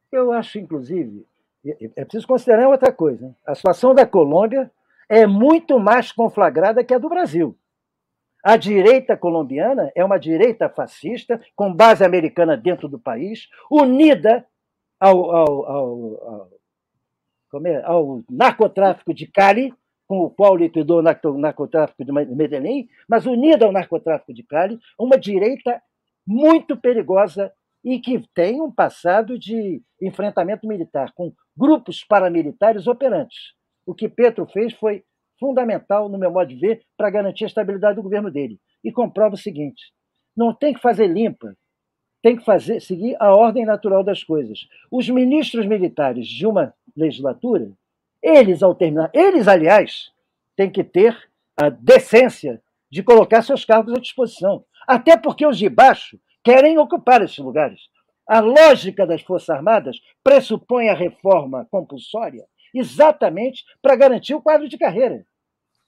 [0.10, 1.28] Eu acho, inclusive,
[1.66, 3.36] é preciso considerar outra coisa.
[3.46, 4.72] A situação da Colômbia
[5.10, 7.58] é muito mais conflagrada que a do Brasil.
[8.46, 14.46] A direita colombiana é uma direita fascista, com base americana dentro do país, unida
[15.00, 16.50] ao, ao, ao,
[17.52, 17.82] ao, é?
[17.84, 19.74] ao narcotráfico de Cali,
[20.08, 25.18] com o qual liquidou o narcotráfico de Medellín, mas unida ao narcotráfico de Cali, uma
[25.18, 25.82] direita
[26.28, 27.52] muito perigosa
[27.84, 33.56] e que tem um passado de enfrentamento militar com grupos paramilitares operantes.
[33.88, 35.04] O que Petro fez foi
[35.40, 38.60] fundamental, no meu modo de ver, para garantir a estabilidade do governo dele.
[38.84, 39.94] E comprova o seguinte:
[40.36, 41.56] não tem que fazer limpa,
[42.22, 44.68] tem que fazer seguir a ordem natural das coisas.
[44.92, 47.72] Os ministros militares de uma legislatura,
[48.22, 50.12] eles, ao terminar, eles, aliás,
[50.56, 51.16] têm que ter
[51.56, 54.64] a decência de colocar seus cargos à disposição.
[54.88, 57.82] Até porque os de baixo querem ocupar esses lugares.
[58.28, 62.44] A lógica das Forças Armadas pressupõe a reforma compulsória
[62.76, 65.26] exatamente para garantir o quadro de carreira.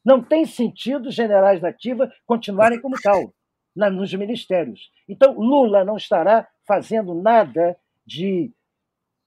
[0.03, 3.33] Não tem sentido generais da ativa continuarem como tal
[3.75, 4.91] nos ministérios.
[5.07, 8.51] Então, Lula não estará fazendo nada de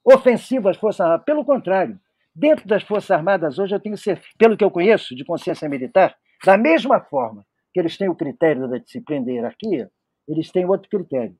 [0.04, 1.24] ofensivo às Forças Armadas.
[1.24, 2.00] Pelo contrário,
[2.34, 3.96] dentro das Forças Armadas hoje, eu tenho
[4.36, 8.66] pelo que eu conheço de consciência militar, da mesma forma que eles têm o critério
[8.66, 9.90] da disciplina da hierarquia,
[10.26, 11.36] eles têm outro critério.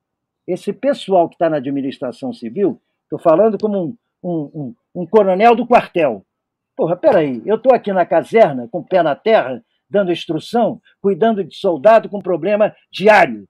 [0.47, 5.55] Esse pessoal que está na administração civil, estou falando como um, um, um, um, coronel
[5.55, 6.25] do quartel.
[6.75, 11.43] Porra, peraí, eu estou aqui na caserna, com o pé na terra, dando instrução, cuidando
[11.43, 13.47] de soldado com problema diário.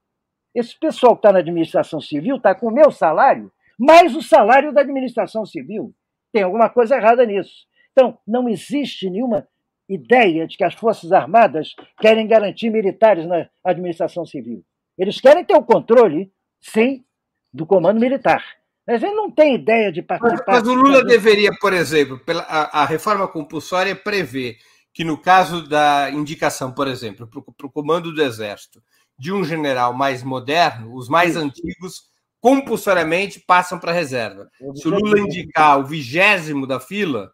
[0.54, 4.72] Esse pessoal que está na administração civil está com o meu salário, mais o salário
[4.72, 5.94] da administração civil.
[6.32, 7.66] Tem alguma coisa errada nisso.
[7.92, 9.46] Então, não existe nenhuma
[9.88, 14.64] ideia de que as Forças Armadas querem garantir militares na administração civil.
[14.98, 17.04] Eles querem ter o controle, sim,
[17.52, 18.44] do comando militar.
[18.86, 20.44] Mas ele não tem ideia de participar.
[20.46, 24.56] Mas, mas o Lula deveria, por exemplo, pela, a, a, reforma compulsória prevê
[24.92, 28.82] que, no caso da indicação, por exemplo, para o comando do Exército,
[29.18, 31.38] de um general mais moderno, os mais Isso.
[31.38, 32.02] antigos
[32.40, 34.50] compulsoriamente passam para a reserva.
[34.74, 37.30] Se o Lula indicar o vigésimo da fila,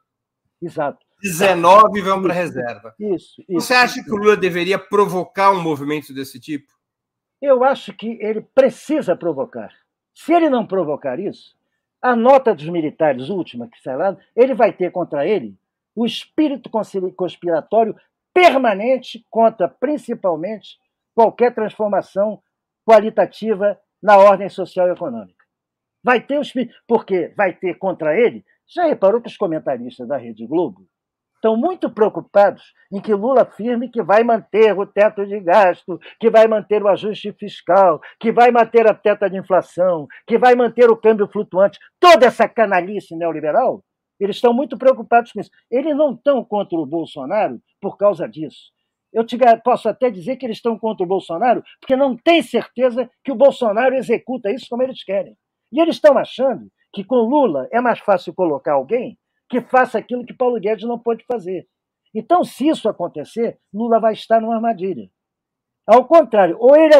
[0.60, 0.98] Exato.
[1.22, 2.94] 19 vão para a reserva.
[2.98, 6.72] Isso, isso, Você acha que o Lula deveria provocar um movimento desse tipo?
[7.40, 9.72] Eu acho que ele precisa provocar.
[10.18, 11.56] Se ele não provocar isso,
[12.02, 15.56] a nota dos militares última que sai lá, ele vai ter contra ele
[15.94, 16.68] o espírito
[17.14, 17.94] conspiratório
[18.34, 20.76] permanente contra, principalmente,
[21.14, 22.42] qualquer transformação
[22.84, 25.44] qualitativa na ordem social e econômica.
[26.02, 28.44] Vai ter o espírito, porque vai ter contra ele.
[28.66, 30.84] Já reparou que os comentaristas da Rede Globo
[31.38, 36.28] estão muito preocupados em que Lula afirme que vai manter o teto de gasto, que
[36.28, 40.90] vai manter o ajuste fiscal, que vai manter a teta de inflação, que vai manter
[40.90, 41.78] o câmbio flutuante.
[42.00, 43.82] Toda essa canalice neoliberal,
[44.20, 45.50] eles estão muito preocupados com isso.
[45.70, 48.72] Eles não estão contra o Bolsonaro por causa disso.
[49.12, 53.08] Eu te, posso até dizer que eles estão contra o Bolsonaro porque não têm certeza
[53.24, 55.34] que o Bolsonaro executa isso como eles querem.
[55.72, 59.16] E eles estão achando que com Lula é mais fácil colocar alguém
[59.48, 61.66] que faça aquilo que Paulo Guedes não pode fazer.
[62.14, 65.10] Então, se isso acontecer, Lula vai estar numa armadilha.
[65.86, 66.94] Ao contrário, ou ele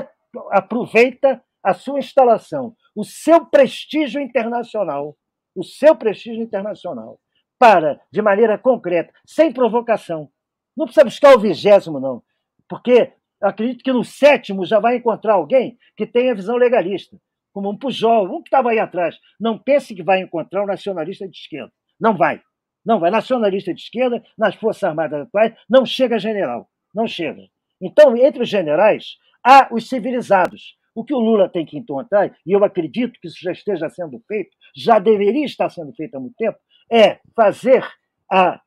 [0.50, 5.16] aproveita a sua instalação, o seu prestígio internacional,
[5.54, 7.20] o seu prestígio internacional,
[7.58, 10.30] para, de maneira concreta, sem provocação.
[10.76, 12.22] Não precisa buscar o vigésimo, não,
[12.68, 17.18] porque acredito que no sétimo já vai encontrar alguém que tenha visão legalista,
[17.52, 19.18] como um Pujol, um que estava aí atrás.
[19.40, 21.72] Não pense que vai encontrar um nacionalista de esquerda.
[22.00, 22.40] Não vai.
[22.84, 23.10] Não vai.
[23.10, 26.68] Nacionalista de esquerda, nas Forças Armadas atuais, não chega general.
[26.94, 27.42] Não chega.
[27.80, 30.76] Então, entre os generais, há os civilizados.
[30.94, 34.18] O que o Lula tem que encontrar, e eu acredito que isso já esteja sendo
[34.26, 36.58] feito, já deveria estar sendo feito há muito tempo,
[36.90, 37.86] é fazer
[38.30, 38.60] a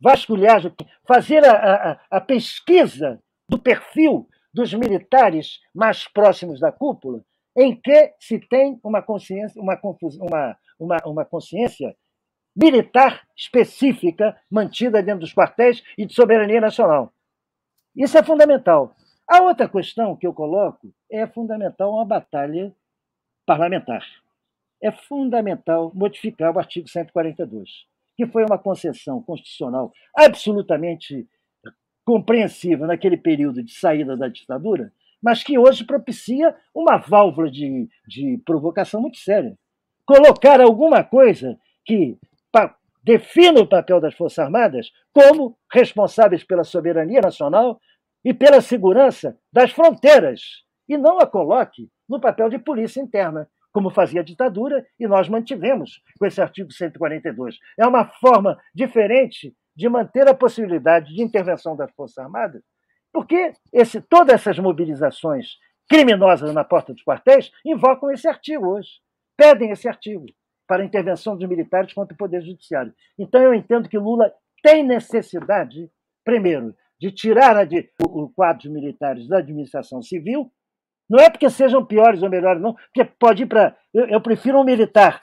[0.00, 0.60] vasculhar,
[1.06, 1.52] fazer a,
[1.92, 7.24] a, a pesquisa do perfil dos militares mais próximos da cúpula,
[7.56, 11.94] em que se tem uma consciência, uma, uma, uma, uma consciência
[12.54, 17.12] militar específica mantida dentro dos quartéis e de soberania nacional.
[17.96, 18.94] Isso é fundamental.
[19.28, 22.74] A outra questão que eu coloco é fundamental uma batalha
[23.46, 24.04] parlamentar.
[24.82, 27.86] É fundamental modificar o artigo 142,
[28.16, 31.28] que foi uma concessão constitucional absolutamente
[32.04, 34.92] compreensível naquele período de saída da ditadura,
[35.22, 39.56] mas que hoje propicia uma válvula de, de provocação muito séria.
[40.04, 42.18] Colocar alguma coisa que
[43.02, 47.80] defina o papel das Forças Armadas como responsáveis pela soberania nacional
[48.24, 50.40] e pela segurança das fronteiras,
[50.88, 55.28] e não a coloque no papel de polícia interna, como fazia a ditadura, e nós
[55.28, 57.58] mantivemos com esse artigo 142.
[57.78, 62.62] É uma forma diferente de manter a possibilidade de intervenção das Forças Armadas,
[63.12, 65.56] porque esse, todas essas mobilizações
[65.88, 69.00] criminosas na porta dos quartéis invocam esse artigo hoje,
[69.36, 70.26] pedem esse artigo
[70.72, 72.94] para a intervenção dos militares contra o Poder Judiciário.
[73.18, 75.90] Então, eu entendo que Lula tem necessidade,
[76.24, 80.50] primeiro, de tirar a, de, o, o quadro militares da administração civil.
[81.10, 83.76] Não é porque sejam piores ou melhores, não, porque pode ir para.
[83.92, 85.20] Eu, eu, prefiro um militar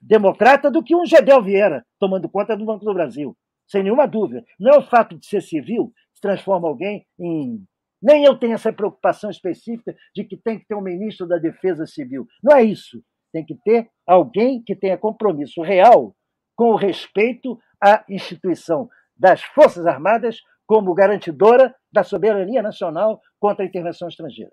[0.00, 3.36] democrata do que um Gedel Vieira tomando conta do Banco do Brasil
[3.68, 4.42] sem nenhuma dúvida.
[4.58, 7.62] Não é o fato de ser civil que transforma alguém em.
[8.00, 11.86] Nem eu tenho essa preocupação específica de que tem que ter um ministro da Defesa
[11.86, 12.26] Civil.
[12.42, 13.02] Não é isso.
[13.32, 16.14] Tem que ter alguém que tenha compromisso real
[16.54, 23.68] com o respeito à instituição das Forças Armadas como garantidora da soberania nacional contra a
[23.68, 24.52] intervenção estrangeira.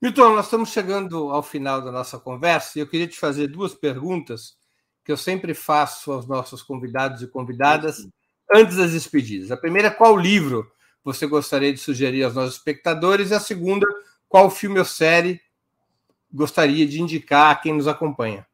[0.00, 3.74] Milton, nós estamos chegando ao final da nossa conversa e eu queria te fazer duas
[3.74, 4.56] perguntas
[5.04, 8.06] que eu sempre faço aos nossos convidados e convidadas
[8.54, 9.50] antes das despedidas.
[9.50, 10.70] A primeira, qual livro
[11.02, 13.30] você gostaria de sugerir aos nossos espectadores?
[13.30, 13.86] E a segunda,
[14.28, 15.40] qual filme ou série
[16.34, 18.46] gostaria de indicar a quem nos acompanha?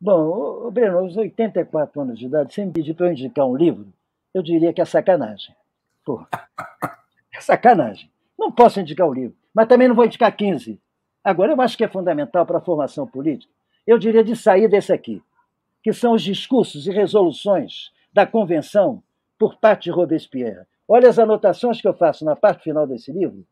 [0.00, 3.92] Bom, Breno, aos 84 anos de idade, sem pedir para eu indicar um livro,
[4.32, 5.54] eu diria que é sacanagem.
[6.04, 6.28] Porra.
[7.32, 8.10] É sacanagem.
[8.38, 10.80] Não posso indicar o um livro, mas também não vou indicar 15.
[11.24, 13.52] Agora, eu acho que é fundamental para a formação política
[13.86, 15.22] eu diria de sair desse aqui,
[15.82, 19.02] que são os discursos e resoluções da convenção
[19.38, 20.66] por parte de Robespierre.
[20.88, 23.46] Olha as anotações que eu faço na parte final desse livro.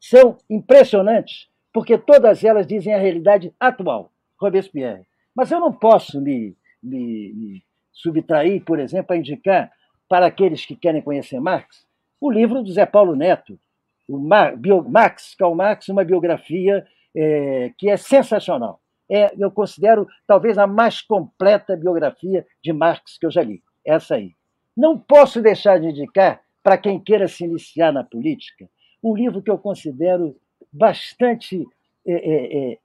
[0.00, 4.10] São impressionantes, porque todas elas dizem a realidade atual,
[4.40, 5.06] Robespierre.
[5.34, 7.62] Mas eu não posso me, me, me
[7.92, 9.70] subtrair, por exemplo, a indicar
[10.08, 11.86] para aqueles que querem conhecer Marx
[12.18, 13.60] o livro do Zé Paulo Neto,
[14.08, 16.82] o Marx, Karl Marx, uma biografia
[17.14, 23.26] é, que é sensacional é, eu considero talvez a mais completa biografia de Marx que
[23.26, 23.62] eu já li.
[23.84, 24.32] Essa aí.
[24.74, 28.66] Não posso deixar de indicar, para quem queira se iniciar na política,
[29.04, 30.34] um livro que eu considero
[30.72, 31.66] bastante
[32.06, 32.78] é, é, é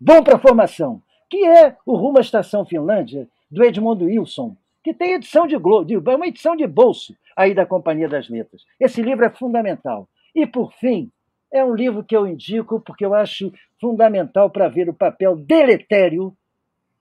[0.00, 4.92] bom para a formação, que é O Rumo à Estação Finlândia, do Edmundo Wilson, que
[4.92, 5.56] tem edição de,
[5.86, 8.64] de uma edição de bolso aí da Companhia das Letras.
[8.80, 10.08] Esse livro é fundamental.
[10.34, 11.10] E, por fim,
[11.52, 16.34] é um livro que eu indico porque eu acho fundamental para ver o papel deletério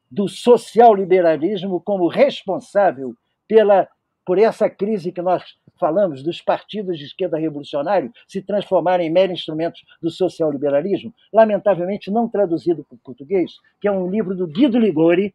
[0.09, 3.15] do social-liberalismo como responsável
[3.47, 3.87] pela,
[4.25, 5.43] por essa crise que nós
[5.81, 12.29] falamos dos partidos de esquerda revolucionário se transformarem em meros instrumentos do social-liberalismo, lamentavelmente não
[12.29, 15.33] traduzido para o português, que é um livro do Guido Ligori,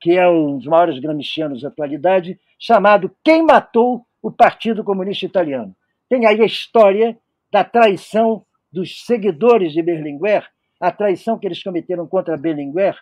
[0.00, 5.74] que é um dos maiores gramscianos da atualidade, chamado Quem Matou o Partido Comunista Italiano.
[6.08, 7.18] Tem aí a história
[7.50, 10.46] da traição dos seguidores de Berlinguer,
[10.80, 12.96] a traição que eles cometeram contra Berlinguer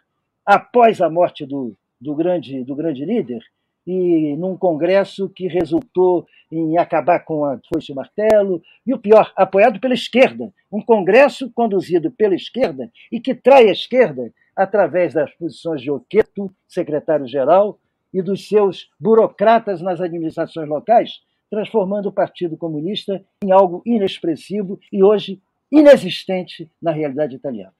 [0.46, 3.42] após a morte do, do, grande, do grande líder,
[3.86, 8.98] e num congresso que resultou em acabar com a foice e o martelo, e o
[8.98, 10.52] pior, apoiado pela esquerda.
[10.70, 16.50] Um congresso conduzido pela esquerda e que trai a esquerda através das posições de Oqueto,
[16.66, 17.78] secretário-geral,
[18.12, 21.20] e dos seus burocratas nas administrações locais,
[21.50, 27.74] transformando o Partido Comunista em algo inexpressivo e hoje inexistente na realidade italiana.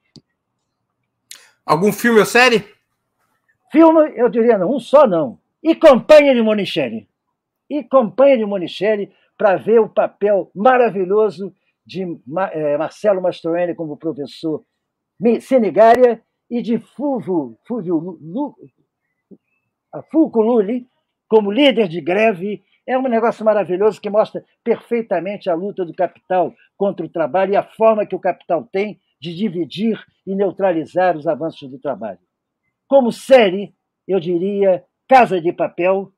[1.65, 2.63] Algum filme ou série?
[3.71, 5.39] Filme, eu diria não, um só não.
[5.63, 7.07] E Companhia de Monicelli.
[7.69, 11.53] E Companhia de Monicelli para ver o papel maravilhoso
[11.85, 14.63] de eh, Marcelo Mastroeni como professor
[15.41, 18.17] Senigária e de Fulvio, Fulvio
[20.11, 20.87] Fulco Lulli
[21.27, 26.53] como líder de greve é um negócio maravilhoso que mostra perfeitamente a luta do capital
[26.77, 31.27] contra o trabalho e a forma que o capital tem de dividir e neutralizar os
[31.27, 32.19] avanços do trabalho.
[32.87, 33.75] Como série,
[34.07, 36.11] eu diria Casa de Papel,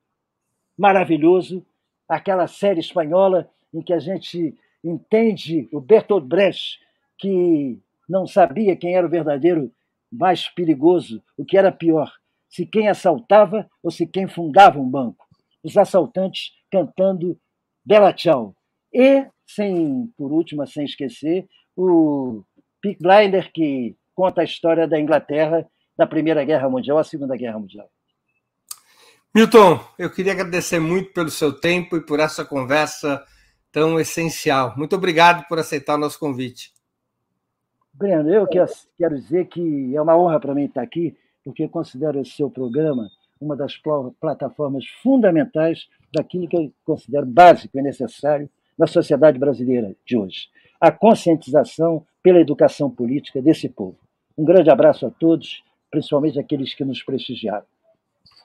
[0.76, 1.64] maravilhoso,
[2.08, 6.80] aquela série espanhola em que a gente entende o Bertolt Brecht,
[7.16, 7.78] que
[8.08, 9.72] não sabia quem era o verdadeiro
[10.10, 12.12] mais perigoso, o que era pior,
[12.48, 15.24] se quem assaltava ou se quem fundava um banco.
[15.62, 17.38] Os assaltantes cantando
[17.84, 18.56] Bela Tchau.
[18.92, 22.42] E, sem, por último, sem esquecer, o
[22.80, 25.64] Peak Blinder, que conta a história da Inglaterra
[25.96, 27.88] da Primeira Guerra Mundial à Segunda Guerra Mundial.
[29.32, 33.24] Milton, eu queria agradecer muito pelo seu tempo e por essa conversa
[33.70, 34.74] tão essencial.
[34.76, 36.72] Muito obrigado por aceitar o nosso convite.
[37.92, 42.32] Breno, eu quero dizer que é uma honra para mim estar aqui, porque considero esse
[42.32, 43.08] seu programa
[43.40, 43.80] uma das
[44.20, 50.48] plataformas fundamentais daquilo que eu considero básico e necessário na sociedade brasileira de hoje.
[50.80, 53.96] A conscientização pela educação política desse povo.
[54.36, 57.64] Um grande abraço a todos, principalmente aqueles que nos prestigiaram.